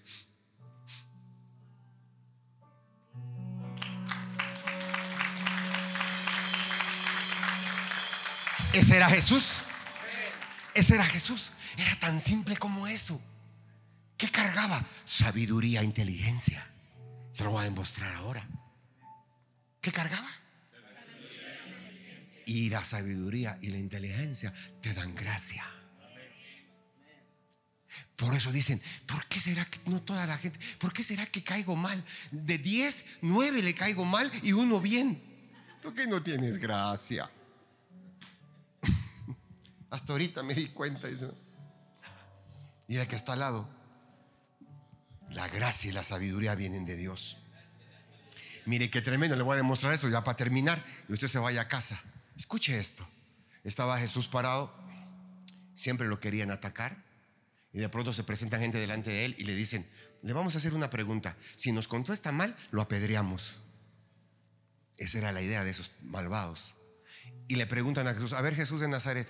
ese 8.72 8.96
era 8.96 9.08
Jesús. 9.08 9.60
Ese 10.74 10.94
era 10.94 11.04
Jesús. 11.04 11.50
Era 11.76 11.98
tan 11.98 12.20
simple 12.20 12.56
como 12.56 12.86
eso. 12.86 13.20
¿Qué 14.16 14.30
cargaba? 14.30 14.84
Sabiduría, 15.04 15.82
inteligencia. 15.82 16.66
Se 17.32 17.44
lo 17.44 17.52
voy 17.52 17.62
a 17.62 17.64
demostrar 17.64 18.14
ahora. 18.16 18.46
¿Qué 19.80 19.92
cargaba? 19.92 20.28
Y 22.46 22.70
la 22.70 22.84
sabiduría 22.84 23.58
y 23.60 23.68
la 23.68 23.78
inteligencia 23.78 24.52
te 24.80 24.92
dan 24.94 25.14
gracia. 25.14 25.64
Por 28.18 28.34
eso 28.34 28.50
dicen, 28.50 28.82
¿por 29.06 29.24
qué 29.26 29.38
será 29.38 29.64
que 29.64 29.78
no 29.88 30.02
toda 30.02 30.26
la 30.26 30.36
gente? 30.36 30.58
¿Por 30.80 30.92
qué 30.92 31.04
será 31.04 31.24
que 31.26 31.44
caigo 31.44 31.76
mal? 31.76 32.04
De 32.32 32.58
10, 32.58 33.18
9 33.22 33.62
le 33.62 33.74
caigo 33.76 34.04
mal 34.04 34.28
y 34.42 34.52
uno 34.52 34.80
bien. 34.80 35.22
¿Por 35.80 35.94
qué 35.94 36.04
no 36.04 36.20
tienes 36.20 36.58
gracia? 36.58 37.30
Hasta 39.90 40.12
ahorita 40.12 40.42
me 40.42 40.52
di 40.52 40.66
cuenta. 40.66 41.08
Eso. 41.08 41.32
Y 42.88 42.96
el 42.96 43.06
que 43.06 43.14
está 43.14 43.34
al 43.34 43.38
lado, 43.38 43.70
la 45.30 45.46
gracia 45.46 45.90
y 45.90 45.92
la 45.92 46.02
sabiduría 46.02 46.56
vienen 46.56 46.86
de 46.86 46.96
Dios. 46.96 47.36
Mire 48.66 48.90
qué 48.90 49.00
tremendo, 49.00 49.36
le 49.36 49.44
voy 49.44 49.54
a 49.54 49.58
demostrar 49.58 49.94
eso 49.94 50.08
ya 50.08 50.24
para 50.24 50.36
terminar 50.36 50.84
y 51.08 51.12
usted 51.12 51.28
se 51.28 51.38
vaya 51.38 51.60
a 51.60 51.68
casa. 51.68 52.02
Escuche 52.36 52.80
esto. 52.80 53.08
Estaba 53.62 53.96
Jesús 53.96 54.26
parado, 54.26 54.74
siempre 55.74 56.08
lo 56.08 56.18
querían 56.18 56.50
atacar 56.50 57.07
y 57.72 57.78
de 57.78 57.88
pronto 57.88 58.12
se 58.12 58.24
presenta 58.24 58.58
gente 58.58 58.78
delante 58.78 59.10
de 59.10 59.24
él 59.24 59.34
y 59.38 59.44
le 59.44 59.54
dicen, 59.54 59.86
le 60.22 60.32
vamos 60.32 60.54
a 60.54 60.58
hacer 60.58 60.74
una 60.74 60.90
pregunta, 60.90 61.36
si 61.56 61.72
nos 61.72 61.86
contesta 61.88 62.32
mal, 62.32 62.56
lo 62.70 62.82
apedreamos. 62.82 63.60
Esa 64.96 65.18
era 65.18 65.32
la 65.32 65.42
idea 65.42 65.64
de 65.64 65.70
esos 65.70 65.92
malvados. 66.02 66.74
Y 67.46 67.56
le 67.56 67.66
preguntan 67.66 68.06
a 68.06 68.14
Jesús, 68.14 68.32
a 68.32 68.40
ver 68.40 68.54
Jesús 68.54 68.80
de 68.80 68.88
Nazaret, 68.88 69.28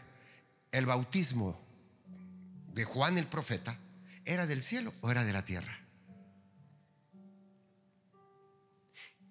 el 0.72 0.86
bautismo 0.86 1.60
de 2.72 2.84
Juan 2.84 3.18
el 3.18 3.26
profeta, 3.26 3.78
¿era 4.24 4.46
del 4.46 4.62
cielo 4.62 4.94
o 5.00 5.10
era 5.10 5.24
de 5.24 5.32
la 5.32 5.44
tierra? 5.44 5.80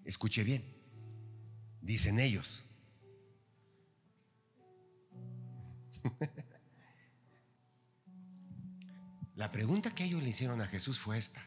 Escuche 0.03 0.43
bien, 0.43 0.63
dicen 1.81 2.19
ellos. 2.19 2.65
La 9.37 9.51
pregunta 9.51 9.93
que 9.93 10.03
ellos 10.03 10.23
le 10.23 10.29
hicieron 10.29 10.61
a 10.61 10.67
Jesús 10.67 10.97
fue 10.97 11.19
esta. 11.19 11.45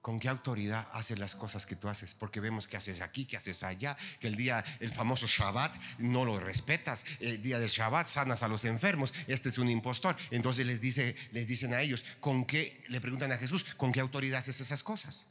¿Con 0.00 0.20
qué 0.20 0.28
autoridad 0.28 0.88
haces 0.92 1.18
las 1.18 1.34
cosas 1.34 1.66
que 1.66 1.74
tú 1.74 1.88
haces? 1.88 2.14
Porque 2.14 2.38
vemos 2.38 2.68
que 2.68 2.76
haces 2.76 3.00
aquí, 3.00 3.26
que 3.26 3.36
haces 3.36 3.64
allá, 3.64 3.96
que 4.20 4.28
el 4.28 4.36
día, 4.36 4.64
el 4.78 4.92
famoso 4.92 5.26
Shabbat, 5.26 5.74
no 5.98 6.24
lo 6.24 6.38
respetas. 6.38 7.04
El 7.18 7.42
día 7.42 7.58
del 7.58 7.68
Shabbat 7.68 8.06
sanas 8.06 8.44
a 8.44 8.48
los 8.48 8.64
enfermos. 8.64 9.12
Este 9.26 9.48
es 9.48 9.58
un 9.58 9.68
impostor. 9.68 10.16
Entonces 10.30 10.64
les, 10.64 10.80
dice, 10.80 11.16
les 11.32 11.48
dicen 11.48 11.74
a 11.74 11.80
ellos, 11.80 12.04
¿con 12.20 12.44
qué? 12.44 12.84
Le 12.88 13.00
preguntan 13.00 13.32
a 13.32 13.36
Jesús, 13.36 13.64
¿con 13.76 13.90
qué 13.90 13.98
autoridad 13.98 14.38
haces 14.38 14.60
esas 14.60 14.84
cosas? 14.84 15.26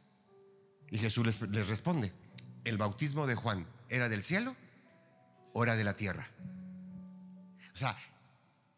Y 0.91 0.97
Jesús 0.97 1.25
les, 1.25 1.67
responde, 1.67 2.11
¿el 2.65 2.77
bautismo 2.77 3.27
de 3.27 3.35
Juan 3.35 3.65
era 3.87 4.09
del 4.09 4.23
cielo 4.23 4.57
o 5.53 5.63
era 5.63 5.77
de 5.77 5.85
la 5.85 5.95
tierra? 5.95 6.29
O 7.73 7.77
sea, 7.77 7.97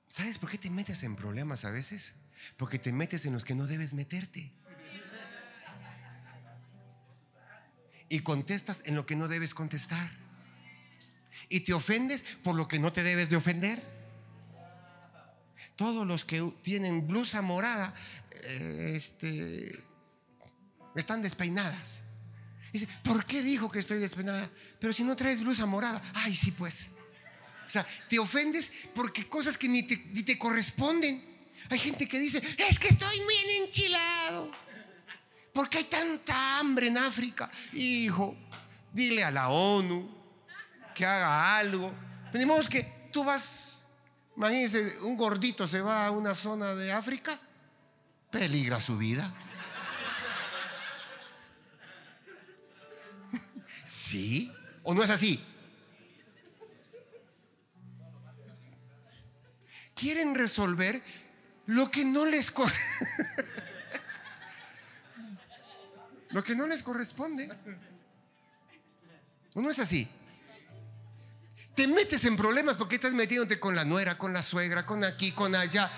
¿sabes 0.08 0.38
por 0.38 0.52
qué 0.52 0.60
te 0.60 0.70
metes 0.70 1.02
en 1.02 1.16
problemas 1.16 1.66
a 1.66 1.72
veces? 1.72 2.14
Porque 2.58 2.80
te 2.80 2.92
metes 2.92 3.26
en 3.26 3.34
los 3.34 3.44
que 3.44 3.56
no 3.56 3.68
debes 3.68 3.94
meterte. 3.94 4.52
Y 8.10 8.20
contestas 8.22 8.82
en 8.86 8.96
lo 8.96 9.06
que 9.06 9.16
no 9.16 9.28
debes 9.28 9.54
contestar. 9.54 10.12
Y 11.48 11.62
te 11.62 11.74
ofendes 11.74 12.24
por 12.44 12.56
lo 12.56 12.68
que 12.68 12.80
no 12.80 12.92
te 12.92 13.04
debes 13.04 13.30
de 13.30 13.36
ofender. 13.36 13.82
Todos 15.76 16.06
los 16.06 16.26
que 16.26 16.42
tienen 16.62 17.08
blusa 17.08 17.42
morada, 17.42 17.94
eh, 18.44 18.94
este, 18.96 19.84
están 20.96 21.22
despeinadas. 21.22 22.02
Dice, 22.74 22.88
¿por 23.04 23.26
qué 23.26 23.42
dijo 23.42 23.72
que 23.72 23.80
estoy 23.80 24.00
despeinada? 24.00 24.50
Pero 24.80 24.94
si 24.94 25.04
no 25.04 25.16
traes 25.16 25.42
blusa 25.42 25.66
morada, 25.66 26.02
ay, 26.14 26.36
sí, 26.36 26.52
pues. 26.52 26.90
O 27.66 27.70
sea, 27.70 27.86
te 28.08 28.20
ofendes 28.20 28.72
porque 28.94 29.28
cosas 29.28 29.58
que 29.58 29.68
ni 29.68 29.84
te, 29.84 29.98
ni 30.14 30.24
te 30.24 30.38
corresponden. 30.38 31.29
Hay 31.70 31.80
gente 31.80 32.08
que 32.08 32.20
dice, 32.20 32.42
es 32.58 32.80
que 32.80 32.88
estoy 32.88 33.18
bien 33.20 33.64
enchilado. 33.64 34.52
Porque 35.54 35.80
hay 35.80 35.84
tanta 35.86 36.60
hambre 36.60 36.88
en 36.88 36.98
África. 36.98 37.50
Hijo, 37.74 38.36
dile 38.94 39.24
a 39.24 39.32
la 39.32 39.50
ONU 39.50 40.10
que 40.96 41.06
haga 41.06 41.58
algo. 41.58 41.94
Tenemos 42.32 42.70
que 42.70 43.10
tú 43.12 43.24
vas, 43.24 43.78
imagínense, 44.36 45.00
un 45.02 45.18
gordito 45.18 45.68
se 45.68 45.82
va 45.82 46.06
a 46.06 46.12
una 46.12 46.34
zona 46.34 46.76
de 46.76 46.92
África, 46.92 47.40
peligra 48.30 48.80
su 48.80 48.98
vida. 48.98 49.34
¿Sí? 53.84 54.52
¿O 54.84 54.94
no 54.94 55.04
es 55.04 55.10
así? 55.10 55.44
Quieren 59.96 60.36
resolver 60.36 61.02
lo 61.70 61.90
que 61.92 62.04
no 62.04 62.26
les 62.26 62.52
lo 66.32 66.44
que 66.44 66.56
no 66.56 66.66
les 66.66 66.82
corresponde. 66.82 67.48
¿O 69.54 69.62
no 69.62 69.70
es 69.70 69.78
así? 69.78 70.08
Te 71.76 71.88
metes 71.88 72.26
en 72.26 72.36
problemas 72.36 72.76
porque 72.76 72.96
estás 72.96 73.14
metiéndote 73.14 73.60
con 73.60 73.76
la 73.76 73.86
nuera, 73.86 74.18
con 74.18 74.34
la 74.34 74.42
suegra, 74.42 74.84
con 74.84 75.04
aquí, 75.04 75.32
con 75.32 75.54
allá. 75.54 75.92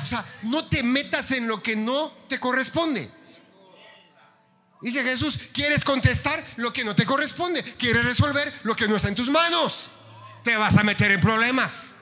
O 0.00 0.06
sea, 0.06 0.24
no 0.42 0.68
te 0.68 0.84
metas 0.84 1.32
en 1.32 1.48
lo 1.48 1.60
que 1.60 1.74
no 1.74 2.12
te 2.28 2.38
corresponde. 2.38 3.10
Dice 4.80 5.02
Jesús, 5.02 5.40
¿quieres 5.52 5.82
contestar 5.82 6.42
lo 6.56 6.72
que 6.72 6.84
no 6.84 6.94
te 6.94 7.04
corresponde? 7.04 7.64
¿Quieres 7.64 8.04
resolver 8.04 8.52
lo 8.62 8.76
que 8.76 8.86
no 8.86 8.94
está 8.94 9.08
en 9.08 9.16
tus 9.16 9.28
manos? 9.28 9.90
Te 10.44 10.56
vas 10.56 10.76
a 10.76 10.84
meter 10.84 11.10
en 11.10 11.20
problemas. 11.20 11.94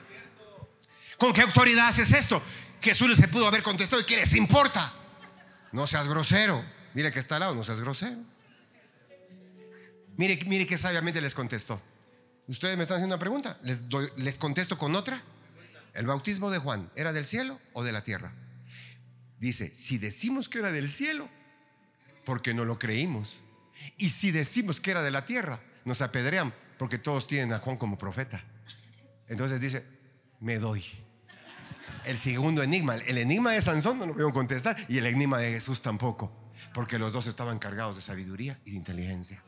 ¿Con 1.21 1.33
qué 1.33 1.41
autoridad 1.41 1.87
haces 1.87 2.11
esto? 2.13 2.41
Jesús 2.81 3.15
se 3.15 3.27
pudo 3.27 3.45
haber 3.45 3.61
contestado 3.61 4.01
y 4.01 4.05
¿qué 4.05 4.15
les 4.15 4.33
importa? 4.33 4.91
No 5.71 5.85
seas 5.85 6.07
grosero. 6.07 6.65
Mire 6.95 7.11
que 7.11 7.19
está 7.19 7.35
al 7.35 7.41
lado, 7.41 7.53
no 7.53 7.63
seas 7.63 7.79
grosero. 7.79 8.17
Mire, 10.17 10.39
mire 10.47 10.65
que 10.65 10.79
sabiamente 10.79 11.21
les 11.21 11.35
contestó. 11.35 11.79
Ustedes 12.47 12.75
me 12.75 12.81
están 12.81 12.95
haciendo 12.95 13.13
una 13.13 13.19
pregunta. 13.19 13.59
Les, 13.61 13.83
les 14.17 14.39
contesto 14.39 14.79
con 14.79 14.95
otra. 14.95 15.21
¿El 15.93 16.07
bautismo 16.07 16.49
de 16.49 16.57
Juan 16.57 16.89
era 16.95 17.13
del 17.13 17.27
cielo 17.27 17.61
o 17.73 17.83
de 17.83 17.91
la 17.91 18.03
tierra? 18.03 18.33
Dice, 19.37 19.75
si 19.75 19.99
decimos 19.99 20.49
que 20.49 20.57
era 20.57 20.71
del 20.71 20.89
cielo, 20.89 21.29
porque 22.25 22.55
no 22.55 22.65
lo 22.65 22.79
creímos. 22.79 23.37
Y 23.95 24.09
si 24.09 24.31
decimos 24.31 24.81
que 24.81 24.89
era 24.89 25.03
de 25.03 25.11
la 25.11 25.27
tierra, 25.27 25.59
nos 25.85 26.01
apedrean 26.01 26.51
porque 26.79 26.97
todos 26.97 27.27
tienen 27.27 27.53
a 27.53 27.59
Juan 27.59 27.77
como 27.77 27.99
profeta. 27.99 28.43
Entonces 29.27 29.61
dice, 29.61 29.85
me 30.39 30.57
doy. 30.57 30.83
El 32.05 32.17
segundo 32.17 32.63
enigma, 32.63 32.95
el 32.95 33.17
enigma 33.17 33.51
de 33.51 33.61
Sansón 33.61 33.99
no 33.99 34.05
lo 34.07 34.29
a 34.29 34.33
contestar 34.33 34.75
y 34.87 34.97
el 34.97 35.05
enigma 35.05 35.37
de 35.37 35.51
Jesús 35.51 35.81
tampoco, 35.81 36.31
porque 36.73 36.97
los 36.97 37.13
dos 37.13 37.27
estaban 37.27 37.59
cargados 37.59 37.95
de 37.95 38.01
sabiduría 38.01 38.59
y 38.65 38.71
de 38.71 38.77
inteligencia. 38.77 39.43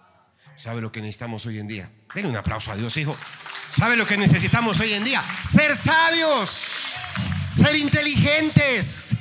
¿Sabe 0.56 0.82
lo 0.82 0.92
que 0.92 1.02
necesitamos 1.02 1.46
hoy 1.48 1.58
en 1.58 1.68
día? 1.68 1.92
Denle 2.14 2.30
un 2.30 2.38
aplauso 2.38 2.72
a 2.72 2.76
Dios, 2.76 2.96
hijo. 2.98 3.18
¿Sabe 3.72 3.96
lo 3.96 4.06
que 4.06 4.18
necesitamos 4.18 4.80
hoy 4.80 4.94
en 4.94 5.04
día? 5.04 5.24
Ser 5.44 5.76
sabios, 5.76 6.62
ser 7.52 7.76
inteligentes, 7.76 9.16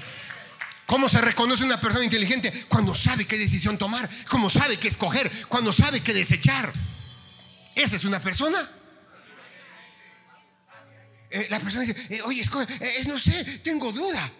¿Cómo 0.92 1.08
se 1.08 1.22
reconoce 1.22 1.64
una 1.64 1.80
persona 1.80 2.04
inteligente? 2.04 2.52
Cuando 2.68 2.94
sabe 2.94 3.24
qué 3.24 3.38
decisión 3.38 3.78
tomar, 3.78 4.06
cuando 4.28 4.50
sabe 4.50 4.76
qué 4.78 4.88
escoger, 4.88 5.32
cuando 5.48 5.72
sabe 5.72 6.02
qué 6.02 6.12
desechar. 6.12 6.70
Esa 7.74 7.96
es 7.96 8.04
una 8.04 8.20
persona. 8.20 8.68
Eh, 11.34 11.46
la 11.48 11.58
persona 11.58 11.82
dice, 11.82 11.96
eh, 12.10 12.20
oye, 12.22 12.42
escoge, 12.42 12.66
eh, 12.78 13.04
no 13.06 13.18
sé, 13.18 13.42
tengo 13.60 13.90
duda. 13.90 14.30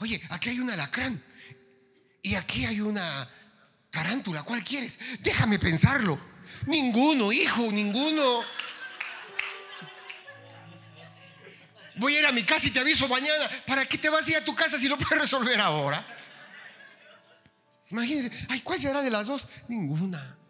Oye, 0.00 0.20
aquí 0.30 0.50
hay 0.50 0.58
un 0.58 0.68
alacrán 0.68 1.22
y 2.20 2.34
aquí 2.34 2.64
hay 2.64 2.80
una 2.80 3.28
tarántula, 3.90 4.42
¿cuál 4.42 4.64
quieres? 4.64 4.98
Déjame 5.20 5.60
pensarlo. 5.60 6.18
Ninguno, 6.66 7.30
hijo, 7.30 7.70
ninguno. 7.70 8.42
Voy 11.96 12.16
a 12.16 12.20
ir 12.20 12.26
a 12.26 12.32
mi 12.32 12.42
casa 12.42 12.66
y 12.66 12.70
te 12.70 12.80
aviso 12.80 13.06
mañana. 13.06 13.48
¿Para 13.64 13.86
qué 13.86 13.98
te 13.98 14.08
vas 14.08 14.26
a 14.26 14.30
ir 14.30 14.36
a 14.38 14.44
tu 14.44 14.52
casa 14.56 14.80
si 14.80 14.88
lo 14.88 14.98
puedes 14.98 15.16
resolver 15.16 15.60
ahora? 15.60 16.04
Imagínense, 17.88 18.36
ay, 18.48 18.62
¿cuál 18.62 18.80
será 18.80 19.00
de 19.00 19.10
las 19.10 19.26
dos? 19.26 19.46
Ninguna. 19.68 20.41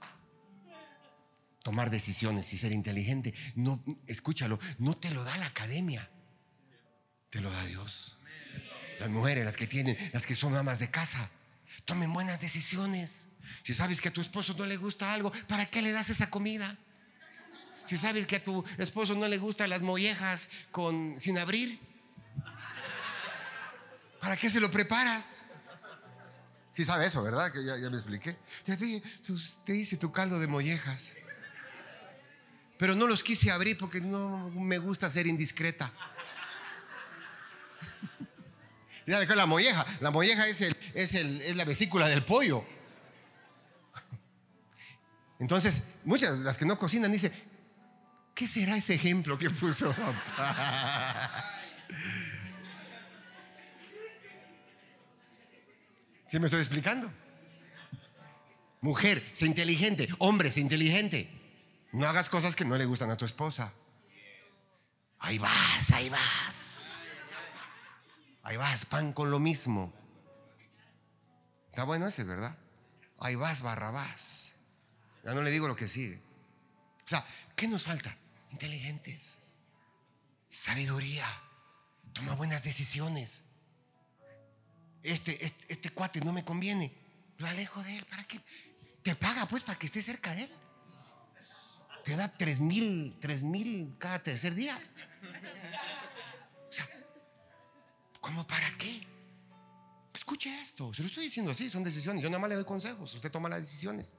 Tomar 1.63 1.91
decisiones 1.91 2.53
y 2.53 2.59
ser 2.59 2.73
inteligente, 2.73 3.35
no, 3.55 3.83
escúchalo, 4.07 4.59
no 4.79 4.97
te 4.97 5.11
lo 5.11 5.23
da 5.23 5.37
la 5.39 5.47
academia, 5.47 6.11
te 7.31 7.41
lo 7.41 7.51
da 7.51 7.65
Dios. 7.67 8.19
Las 8.99 9.09
mujeres, 9.09 9.45
las 9.45 9.57
que 9.57 9.67
tienen, 9.67 9.97
las 10.13 10.27
que 10.27 10.35
son 10.35 10.57
amas 10.57 10.79
de 10.81 10.91
casa, 10.91 11.31
tomen 11.85 12.13
buenas 12.13 12.41
decisiones. 12.41 13.29
Si 13.63 13.75
sabes 13.75 14.01
que 14.01 14.09
a 14.09 14.13
tu 14.13 14.21
esposo 14.21 14.55
no 14.59 14.67
le 14.67 14.77
gusta 14.77 15.13
algo, 15.13 15.33
¿para 15.47 15.67
qué 15.67 15.83
le 15.83 15.93
das 15.93 16.11
esa 16.11 16.31
comida? 16.31 16.77
Si 17.85 17.97
sabes 17.97 18.27
que 18.27 18.37
a 18.37 18.43
tu 18.43 18.65
esposo 18.79 19.15
no 19.15 19.29
le 19.29 19.39
gustan 19.39 19.71
las 19.71 19.83
mollejas 19.83 20.49
con, 20.71 21.17
sin 21.19 21.39
abrir, 21.39 21.79
¿para 24.21 24.37
qué 24.37 24.51
se 24.51 24.61
lo 24.61 24.71
preparas? 24.71 25.47
Si 26.73 26.85
sabe 26.85 27.07
eso, 27.07 27.23
¿verdad? 27.23 27.53
Que 27.53 27.65
ya, 27.65 27.91
me 27.91 27.97
expliqué. 27.97 28.37
Te, 28.65 28.77
te 28.77 29.73
dice 29.73 29.97
tu 29.97 30.11
caldo 30.11 30.39
de 30.39 30.47
mollejas. 30.47 31.13
Pero 32.83 32.97
no 32.97 33.07
los 33.07 33.23
quise 33.23 33.49
abrir 33.53 33.79
porque 33.79 34.01
no 34.01 34.51
me 34.51 34.77
gusta 34.77 35.09
ser 35.09 35.29
indiscreta. 35.29 35.93
¿Sabe 39.07 39.25
qué 39.25 39.33
es 39.35 39.37
la 39.37 39.47
molleja? 39.47 39.87
La 40.01 40.11
molleja 40.11 40.49
es, 40.49 40.63
el, 40.63 40.77
es, 40.93 41.15
el, 41.15 41.41
es 41.43 41.55
la 41.55 41.65
vesícula 41.65 42.09
del 42.09 42.25
pollo. 42.25 42.65
Entonces, 45.39 45.85
muchas, 46.03 46.37
las 46.41 46.59
que 46.59 46.65
no 46.65 46.77
cocinan, 46.77 47.13
dicen, 47.13 47.33
¿Qué 48.35 48.49
será 48.49 48.77
ese 48.77 48.95
ejemplo 48.95 49.39
que 49.39 49.49
puso? 49.49 49.95
¿Sí 56.27 56.41
me 56.41 56.47
estoy 56.47 56.59
explicando? 56.59 57.13
Mujer, 58.81 59.23
sé 59.31 59.47
inteligente. 59.47 60.09
Hombre, 60.19 60.51
sé 60.51 60.59
inteligente. 60.59 61.42
No 61.93 62.09
hagas 62.09 62.29
cosas 62.29 62.57
que 62.57 62.65
no 62.65 62.77
le 62.77 62.85
gustan 62.85 63.11
a 63.11 63.17
tu 63.17 63.25
esposa. 63.25 63.73
Ahí 65.19 65.39
vas, 65.39 65.93
ahí 65.93 66.09
vas. 66.09 67.23
Ahí 68.43 68.57
vas, 68.57 68.85
pan 68.87 69.13
con 69.13 69.31
lo 69.31 69.39
mismo. 69.39 69.93
Está 71.71 71.85
bueno 71.85 72.07
ese, 72.09 72.25
¿verdad? 72.25 72.57
Ahí 73.21 73.35
vas, 73.35 73.63
barrabás. 73.63 74.53
Ya 75.25 75.35
no 75.35 75.43
le 75.43 75.51
digo 75.51 75.69
lo 75.69 75.77
que 75.77 75.89
sigue. 75.89 76.21
O 77.05 77.09
sea, 77.09 77.25
¿qué 77.55 77.69
nos 77.69 77.85
falta? 77.85 78.17
inteligentes, 78.53 79.39
sabiduría, 80.49 81.27
toma 82.13 82.35
buenas 82.35 82.63
decisiones. 82.63 83.45
Este, 85.03 85.45
este, 85.45 85.73
este, 85.73 85.91
cuate 85.91 86.21
no 86.21 86.33
me 86.33 86.45
conviene, 86.45 86.93
lo 87.39 87.49
alejo 87.49 87.83
de 87.83 87.97
él. 87.97 88.05
¿Para 88.05 88.25
qué? 88.25 88.41
Te 89.03 89.17
paga 89.17 89.47
pues 89.47 89.65
para 89.65 89.79
que 89.79 89.87
esté 89.87 90.01
cerca 90.01 90.35
de 90.35 90.45
él. 90.45 90.51
Te 92.05 92.17
da 92.17 92.29
tres 92.37 92.61
mil, 92.61 93.17
tres 93.21 93.43
mil 93.43 93.95
cada 93.99 94.23
tercer 94.23 94.55
día. 94.55 94.79
O 96.69 96.73
sea, 96.73 96.89
¿cómo 98.21 98.47
para 98.47 98.71
qué? 98.77 99.07
Escuche 100.15 100.61
esto, 100.61 100.93
se 100.93 101.03
lo 101.03 101.09
estoy 101.09 101.25
diciendo 101.25 101.53
así, 101.53 101.71
son 101.71 101.85
decisiones. 101.85 102.23
Yo 102.23 102.31
nada 102.31 102.41
más 102.41 102.51
le 102.51 102.57
doy 102.57 102.65
consejos, 102.65 103.15
usted 103.15 103.31
toma 103.31 103.49
las 103.49 103.61
decisiones. 103.61 104.15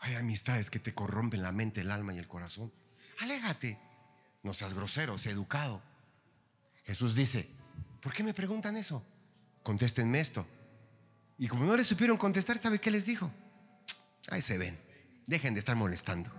Hay 0.00 0.14
amistades 0.14 0.70
que 0.70 0.78
te 0.78 0.94
corrompen 0.94 1.42
la 1.42 1.52
mente, 1.52 1.82
el 1.82 1.90
alma 1.90 2.14
y 2.14 2.18
el 2.18 2.26
corazón. 2.26 2.72
Aléjate. 3.18 3.78
No 4.42 4.54
seas 4.54 4.72
grosero, 4.72 5.18
sé 5.18 5.30
educado. 5.30 5.82
Jesús 6.84 7.14
dice, 7.14 7.50
¿por 8.00 8.14
qué 8.14 8.22
me 8.22 8.32
preguntan 8.32 8.76
eso? 8.76 9.04
Contéstenme 9.62 10.20
esto. 10.20 10.46
Y 11.38 11.46
como 11.48 11.64
no 11.66 11.76
le 11.76 11.84
supieron 11.84 12.16
contestar, 12.16 12.56
¿sabe 12.58 12.80
qué 12.80 12.90
les 12.90 13.04
dijo? 13.04 13.30
Ahí 14.28 14.40
se 14.40 14.56
ven. 14.56 14.89
Dejen 15.30 15.54
de 15.54 15.60
estar 15.60 15.76
molestando. 15.76 16.30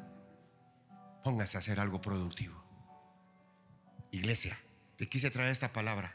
Póngase 1.23 1.57
a 1.57 1.59
hacer 1.59 1.79
algo 1.79 2.01
productivo. 2.01 2.61
Iglesia, 4.11 4.57
te 4.97 5.07
quise 5.07 5.31
traer 5.31 5.51
esta 5.51 5.71
palabra 5.71 6.13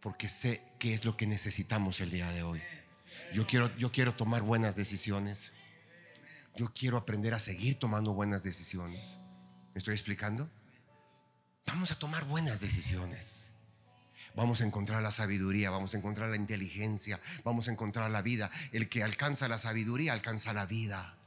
porque 0.00 0.28
sé 0.28 0.62
que 0.78 0.94
es 0.94 1.04
lo 1.04 1.16
que 1.16 1.26
necesitamos 1.26 2.00
el 2.00 2.10
día 2.10 2.30
de 2.32 2.42
hoy. 2.42 2.62
Yo 3.32 3.46
quiero, 3.46 3.76
yo 3.76 3.92
quiero 3.92 4.14
tomar 4.14 4.42
buenas 4.42 4.76
decisiones 4.76 5.52
yo 6.56 6.72
quiero 6.72 6.96
aprender 6.96 7.34
a 7.34 7.38
seguir 7.38 7.78
tomando 7.78 8.14
buenas 8.14 8.42
decisiones. 8.42 9.16
¿Me 9.74 9.78
estoy 9.78 9.92
explicando? 9.92 10.48
Vamos 11.66 11.90
a 11.90 11.98
tomar 11.98 12.24
buenas 12.24 12.60
decisiones. 12.60 13.48
Vamos 14.34 14.60
a 14.60 14.64
encontrar 14.64 15.02
la 15.02 15.12
sabiduría, 15.12 15.70
vamos 15.70 15.94
a 15.94 15.98
encontrar 15.98 16.30
la 16.30 16.36
inteligencia, 16.36 17.20
vamos 17.44 17.68
a 17.68 17.72
encontrar 17.72 18.10
la 18.10 18.22
vida. 18.22 18.50
El 18.72 18.88
que 18.88 19.02
alcanza 19.02 19.48
la 19.48 19.58
sabiduría 19.58 20.14
alcanza 20.14 20.54
la 20.54 20.64
vida. 20.64 21.18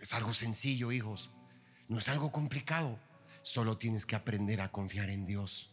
Es 0.00 0.14
algo 0.14 0.32
sencillo, 0.32 0.92
hijos. 0.92 1.30
No 1.88 1.98
es 1.98 2.08
algo 2.08 2.32
complicado. 2.32 2.98
Solo 3.42 3.78
tienes 3.78 4.06
que 4.06 4.16
aprender 4.16 4.60
a 4.60 4.70
confiar 4.70 5.10
en 5.10 5.26
Dios. 5.26 5.70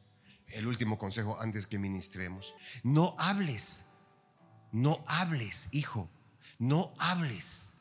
El 0.47 0.67
último 0.67 0.97
consejo 0.97 1.39
antes 1.41 1.67
que 1.67 1.79
ministremos. 1.79 2.53
No 2.83 3.15
hables. 3.17 3.85
No 4.71 5.03
hables, 5.07 5.69
hijo. 5.71 6.09
No 6.57 6.93
hables 6.99 7.75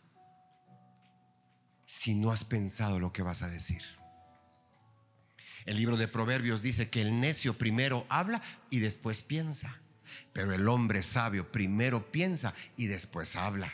si 1.87 2.15
no 2.15 2.33
has 2.33 2.43
pensado 2.43 2.99
lo 2.99 3.13
que 3.13 3.23
vas 3.23 3.43
a 3.43 3.49
decir. 3.49 3.83
El 5.65 5.77
libro 5.77 5.97
de 5.97 6.09
Proverbios 6.09 6.61
dice 6.61 6.91
que 6.91 7.01
el 7.01 7.21
necio 7.21 7.57
primero 7.57 8.05
habla 8.09 8.43
y 8.69 8.81
después 8.81 9.23
piensa, 9.23 9.79
pero 10.33 10.53
el 10.53 10.69
hombre 10.69 11.03
sabio 11.03 11.51
primero 11.51 12.11
piensa 12.11 12.53
y 12.77 12.87
después 12.87 13.37
habla. 13.37 13.73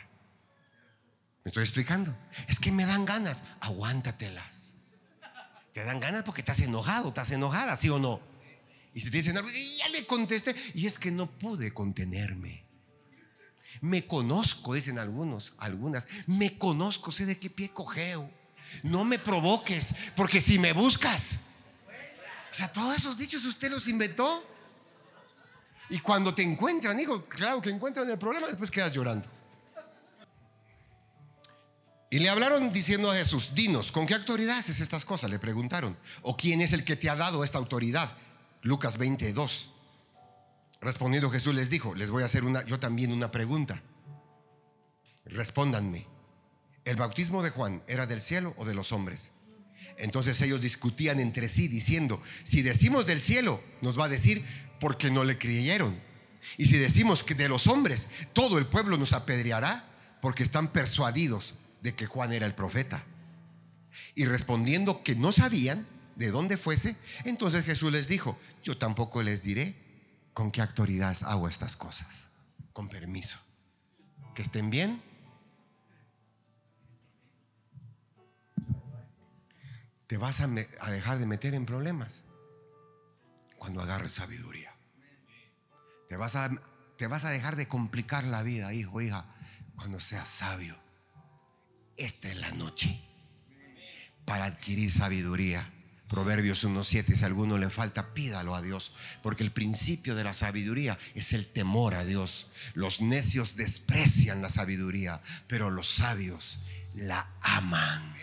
¿Me 1.43 1.49
estoy 1.49 1.63
explicando? 1.63 2.15
Es 2.47 2.59
que 2.59 2.71
me 2.71 2.85
dan 2.85 3.05
ganas, 3.05 3.43
aguántatelas. 3.61 4.75
Te 5.73 5.83
dan 5.83 5.99
ganas 5.99 6.23
porque 6.23 6.41
estás 6.41 6.59
enojado, 6.59 7.09
estás 7.09 7.31
enojada, 7.31 7.75
¿sí 7.75 7.89
o 7.89 7.97
no? 7.97 8.19
Y 8.93 9.01
si 9.01 9.09
te 9.09 9.17
dicen 9.17 9.37
algo, 9.37 9.49
ya 9.49 9.87
le 9.89 10.05
contesté, 10.05 10.53
y 10.73 10.85
es 10.85 10.99
que 10.99 11.11
no 11.11 11.29
pude 11.29 11.73
contenerme. 11.73 12.65
Me 13.79 14.05
conozco, 14.05 14.73
dicen 14.73 14.99
algunos, 14.99 15.53
algunas. 15.57 16.07
Me 16.27 16.57
conozco, 16.57 17.11
sé 17.11 17.25
de 17.25 17.39
qué 17.39 17.49
pie 17.49 17.71
cogeo. 17.71 18.29
No 18.83 19.05
me 19.05 19.17
provoques, 19.17 19.95
porque 20.15 20.41
si 20.41 20.59
me 20.59 20.73
buscas. 20.73 21.39
O 22.51 22.55
sea, 22.55 22.71
todos 22.71 22.95
esos 22.95 23.17
dichos 23.17 23.45
usted 23.45 23.71
los 23.71 23.87
inventó. 23.87 24.43
Y 25.89 25.99
cuando 25.99 26.35
te 26.35 26.43
encuentran, 26.43 26.99
hijo, 26.99 27.25
claro 27.25 27.61
que 27.61 27.69
encuentran 27.69 28.09
el 28.09 28.19
problema, 28.19 28.47
después 28.47 28.69
quedas 28.69 28.93
llorando. 28.93 29.27
Y 32.13 32.19
le 32.19 32.27
hablaron 32.27 32.73
diciendo 32.73 33.09
a 33.09 33.15
Jesús, 33.15 33.51
dinos, 33.55 33.93
¿con 33.93 34.05
qué 34.05 34.13
autoridad 34.13 34.57
haces 34.57 34.81
estas 34.81 35.05
cosas? 35.05 35.31
Le 35.31 35.39
preguntaron. 35.39 35.97
¿O 36.23 36.35
quién 36.35 36.59
es 36.59 36.73
el 36.73 36.83
que 36.83 36.97
te 36.97 37.09
ha 37.09 37.15
dado 37.15 37.45
esta 37.45 37.57
autoridad? 37.57 38.11
Lucas 38.63 38.97
22. 38.97 39.69
Respondiendo 40.81 41.31
Jesús 41.31 41.55
les 41.55 41.69
dijo, 41.69 41.95
les 41.95 42.11
voy 42.11 42.23
a 42.23 42.25
hacer 42.25 42.43
una, 42.43 42.65
yo 42.65 42.81
también 42.81 43.13
una 43.13 43.31
pregunta. 43.31 43.81
Respóndanme. 45.23 46.05
¿El 46.83 46.97
bautismo 46.97 47.43
de 47.43 47.51
Juan 47.51 47.81
era 47.87 48.05
del 48.07 48.19
cielo 48.19 48.53
o 48.57 48.65
de 48.65 48.73
los 48.73 48.91
hombres? 48.91 49.31
Entonces 49.97 50.41
ellos 50.41 50.59
discutían 50.59 51.21
entre 51.21 51.47
sí 51.47 51.69
diciendo, 51.69 52.21
si 52.43 52.61
decimos 52.61 53.05
del 53.05 53.21
cielo, 53.21 53.63
nos 53.81 53.97
va 53.97 54.05
a 54.05 54.09
decir 54.09 54.43
porque 54.81 55.09
no 55.11 55.23
le 55.23 55.37
creyeron. 55.37 55.97
Y 56.57 56.65
si 56.65 56.77
decimos 56.77 57.23
que 57.23 57.35
de 57.35 57.47
los 57.47 57.67
hombres, 57.67 58.09
todo 58.33 58.57
el 58.57 58.65
pueblo 58.65 58.97
nos 58.97 59.13
apedreará 59.13 59.87
porque 60.21 60.43
están 60.43 60.73
persuadidos 60.73 61.53
de 61.81 61.95
que 61.95 62.07
Juan 62.07 62.31
era 62.33 62.45
el 62.45 62.55
profeta. 62.55 63.03
Y 64.15 64.25
respondiendo 64.25 65.03
que 65.03 65.15
no 65.15 65.31
sabían 65.31 65.85
de 66.15 66.31
dónde 66.31 66.57
fuese, 66.57 66.95
entonces 67.25 67.65
Jesús 67.65 67.91
les 67.91 68.07
dijo, 68.07 68.39
yo 68.63 68.77
tampoco 68.77 69.23
les 69.23 69.43
diré 69.43 69.75
con 70.33 70.51
qué 70.51 70.61
autoridad 70.61 71.17
hago 71.23 71.47
estas 71.47 71.75
cosas. 71.75 72.29
Con 72.73 72.87
permiso. 72.87 73.37
Que 74.33 74.43
estén 74.43 74.69
bien. 74.69 75.01
Te 80.07 80.17
vas 80.17 80.41
a, 80.41 80.47
dejar 80.47 81.19
de 81.19 81.25
meter 81.25 81.53
en 81.53 81.65
problemas 81.65 82.25
cuando 83.57 83.81
agarres 83.81 84.13
sabiduría. 84.13 84.73
Te 86.09 86.17
vas, 86.17 86.35
a, 86.35 86.49
te 86.97 87.07
vas 87.07 87.23
a 87.23 87.29
dejar 87.29 87.55
de 87.55 87.67
complicar 87.67 88.25
la 88.25 88.43
vida, 88.43 88.73
hijo, 88.73 88.99
hija, 88.99 89.25
cuando 89.75 90.01
seas 90.01 90.27
sabio. 90.27 90.75
Esta 91.97 92.29
es 92.29 92.37
la 92.37 92.51
noche 92.51 92.99
para 94.25 94.45
adquirir 94.45 94.91
sabiduría. 94.91 95.69
Proverbios 96.07 96.65
1.7, 96.65 97.15
si 97.15 97.23
a 97.23 97.27
alguno 97.27 97.57
le 97.57 97.69
falta, 97.69 98.13
pídalo 98.13 98.53
a 98.53 98.61
Dios, 98.61 98.93
porque 99.23 99.43
el 99.43 99.53
principio 99.53 100.13
de 100.13 100.25
la 100.25 100.33
sabiduría 100.33 100.97
es 101.15 101.31
el 101.31 101.47
temor 101.47 101.93
a 101.93 102.03
Dios. 102.03 102.47
Los 102.73 102.99
necios 102.99 103.55
desprecian 103.55 104.41
la 104.41 104.49
sabiduría, 104.49 105.21
pero 105.47 105.69
los 105.69 105.87
sabios 105.87 106.59
la 106.95 107.29
aman. 107.41 108.15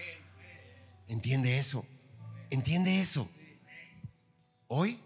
¿Entiende 1.07 1.59
eso? 1.59 1.87
¿Entiende 2.51 3.01
eso? 3.01 3.31
Hoy, 4.67 5.01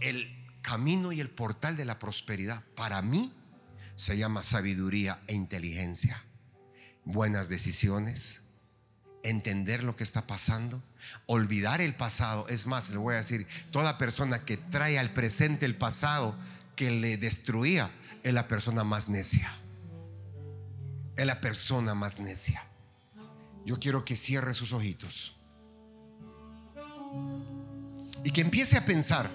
el 0.00 0.46
camino 0.60 1.10
y 1.12 1.20
el 1.20 1.30
portal 1.30 1.74
de 1.76 1.86
la 1.86 1.98
prosperidad 1.98 2.62
para 2.76 3.00
mí 3.00 3.32
se 3.96 4.18
llama 4.18 4.44
sabiduría 4.44 5.22
e 5.26 5.34
inteligencia. 5.34 6.22
Buenas 7.04 7.48
decisiones, 7.48 8.40
entender 9.22 9.82
lo 9.82 9.96
que 9.96 10.04
está 10.04 10.26
pasando, 10.26 10.82
olvidar 11.26 11.80
el 11.80 11.94
pasado. 11.94 12.48
Es 12.48 12.66
más, 12.66 12.90
le 12.90 12.98
voy 12.98 13.14
a 13.14 13.18
decir, 13.18 13.46
toda 13.70 13.98
persona 13.98 14.44
que 14.44 14.56
trae 14.56 14.98
al 14.98 15.10
presente 15.10 15.66
el 15.66 15.76
pasado 15.76 16.34
que 16.76 16.90
le 16.90 17.16
destruía 17.16 17.90
es 18.22 18.32
la 18.32 18.48
persona 18.48 18.84
más 18.84 19.08
necia. 19.08 19.52
Es 21.16 21.26
la 21.26 21.40
persona 21.40 21.94
más 21.94 22.18
necia. 22.20 22.62
Yo 23.64 23.78
quiero 23.78 24.04
que 24.04 24.16
cierre 24.16 24.54
sus 24.54 24.72
ojitos 24.72 25.36
y 28.24 28.30
que 28.30 28.40
empiece 28.40 28.76
a 28.76 28.84
pensar 28.84 29.30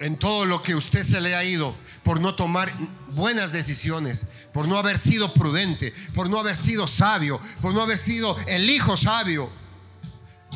en 0.00 0.18
todo 0.18 0.44
lo 0.44 0.62
que 0.62 0.74
usted 0.74 1.02
se 1.02 1.20
le 1.20 1.34
ha 1.34 1.44
ido 1.44 1.74
por 2.04 2.20
no 2.20 2.34
tomar 2.34 2.70
buenas 3.08 3.50
decisiones, 3.50 4.26
por 4.52 4.68
no 4.68 4.76
haber 4.76 4.98
sido 4.98 5.32
prudente, 5.32 5.92
por 6.14 6.28
no 6.28 6.38
haber 6.38 6.54
sido 6.54 6.86
sabio, 6.86 7.40
por 7.62 7.74
no 7.74 7.80
haber 7.80 7.98
sido 7.98 8.36
el 8.46 8.68
hijo 8.68 8.96
sabio, 8.96 9.50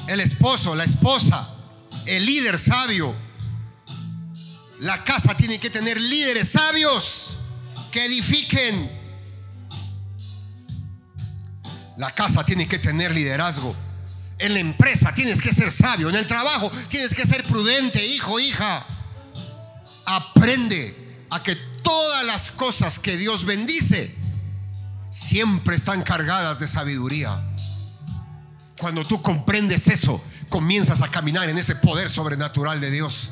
el 0.07 0.21
esposo, 0.21 0.77
la 0.77 0.85
esposa, 0.85 1.49
el 2.07 2.25
líder 2.27 2.59
sabio. 2.59 3.15
La 4.81 5.03
casa 5.03 5.35
tiene 5.37 5.59
que 5.59 5.71
tener 5.71 6.01
líderes 6.01 6.51
sabios 6.51 7.39
que 7.91 8.05
edifiquen. 8.05 8.91
La 11.97 12.11
casa 12.11 12.45
tiene 12.45 12.69
que 12.69 12.79
tener 12.79 13.13
liderazgo. 13.13 13.75
En 14.39 14.53
la 14.53 14.61
empresa 14.61 15.13
tienes 15.15 15.41
que 15.43 15.51
ser 15.51 15.73
sabio. 15.73 16.11
En 16.11 16.15
el 16.15 16.27
trabajo 16.27 16.71
tienes 16.91 17.13
que 17.13 17.27
ser 17.27 17.43
prudente, 17.45 18.05
hijo, 18.07 18.39
hija. 18.39 18.87
Aprende 20.05 20.98
a 21.31 21.43
que 21.43 21.57
todas 21.83 22.25
las 22.25 22.51
cosas 22.51 22.99
que 22.99 23.17
Dios 23.17 23.45
bendice 23.45 24.15
siempre 25.11 25.77
están 25.77 26.03
cargadas 26.03 26.59
de 26.59 26.69
sabiduría. 26.69 27.43
Cuando 28.79 29.05
tú 29.05 29.21
comprendes 29.23 29.89
eso, 29.89 30.23
comienzas 30.49 31.03
a 31.03 31.09
caminar 31.09 31.49
en 31.49 31.59
ese 31.59 31.77
poder 31.77 32.09
sobrenatural 32.11 32.81
de 32.81 32.91
Dios. 32.91 33.31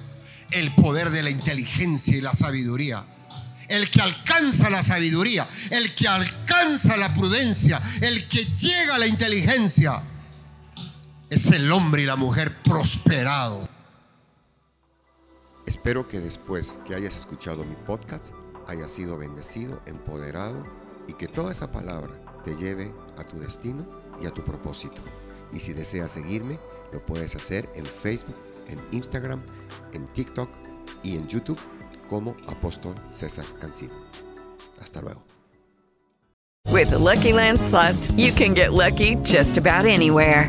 El 0.50 0.74
poder 0.74 1.10
de 1.10 1.22
la 1.22 1.30
inteligencia 1.30 2.16
y 2.16 2.20
la 2.20 2.34
sabiduría. 2.34 3.04
El 3.68 3.90
que 3.90 4.00
alcanza 4.00 4.70
la 4.70 4.82
sabiduría, 4.82 5.46
el 5.70 5.94
que 5.94 6.06
alcanza 6.06 6.96
la 6.96 7.12
prudencia, 7.14 7.80
el 8.00 8.28
que 8.28 8.44
llega 8.44 8.94
a 8.94 8.98
la 8.98 9.08
inteligencia, 9.08 10.02
es 11.28 11.46
el 11.46 11.70
hombre 11.72 12.02
y 12.02 12.06
la 12.06 12.14
mujer 12.14 12.62
prosperado. 12.62 13.68
Espero 15.86 16.08
que 16.08 16.18
después 16.18 16.80
que 16.84 16.96
hayas 16.96 17.16
escuchado 17.16 17.64
mi 17.64 17.76
podcast 17.76 18.34
hayas 18.66 18.90
sido 18.90 19.16
bendecido, 19.18 19.80
empoderado 19.86 20.66
y 21.06 21.12
que 21.12 21.28
toda 21.28 21.52
esa 21.52 21.70
palabra 21.70 22.10
te 22.42 22.56
lleve 22.56 22.92
a 23.16 23.22
tu 23.22 23.38
destino 23.38 23.86
y 24.20 24.26
a 24.26 24.32
tu 24.32 24.42
propósito. 24.42 25.00
Y 25.52 25.60
si 25.60 25.74
deseas 25.74 26.10
seguirme, 26.10 26.58
lo 26.92 27.06
puedes 27.06 27.36
hacer 27.36 27.70
en 27.76 27.86
Facebook, 27.86 28.34
en 28.66 28.80
Instagram, 28.90 29.38
en 29.92 30.08
TikTok 30.08 30.48
y 31.04 31.18
en 31.18 31.28
YouTube 31.28 31.60
como 32.08 32.36
Apóstol 32.48 32.96
César 33.14 33.46
Cancino. 33.60 33.94
Hasta 34.82 35.00
luego. 35.00 35.22
With 36.72 36.90
the 36.90 36.98
Lucky 36.98 37.32
Land 37.32 37.60
slots, 37.60 38.10
you 38.16 38.32
can 38.32 38.56
get 38.56 38.72
lucky 38.72 39.18
just 39.22 39.56
about 39.56 39.86
anywhere. 39.86 40.48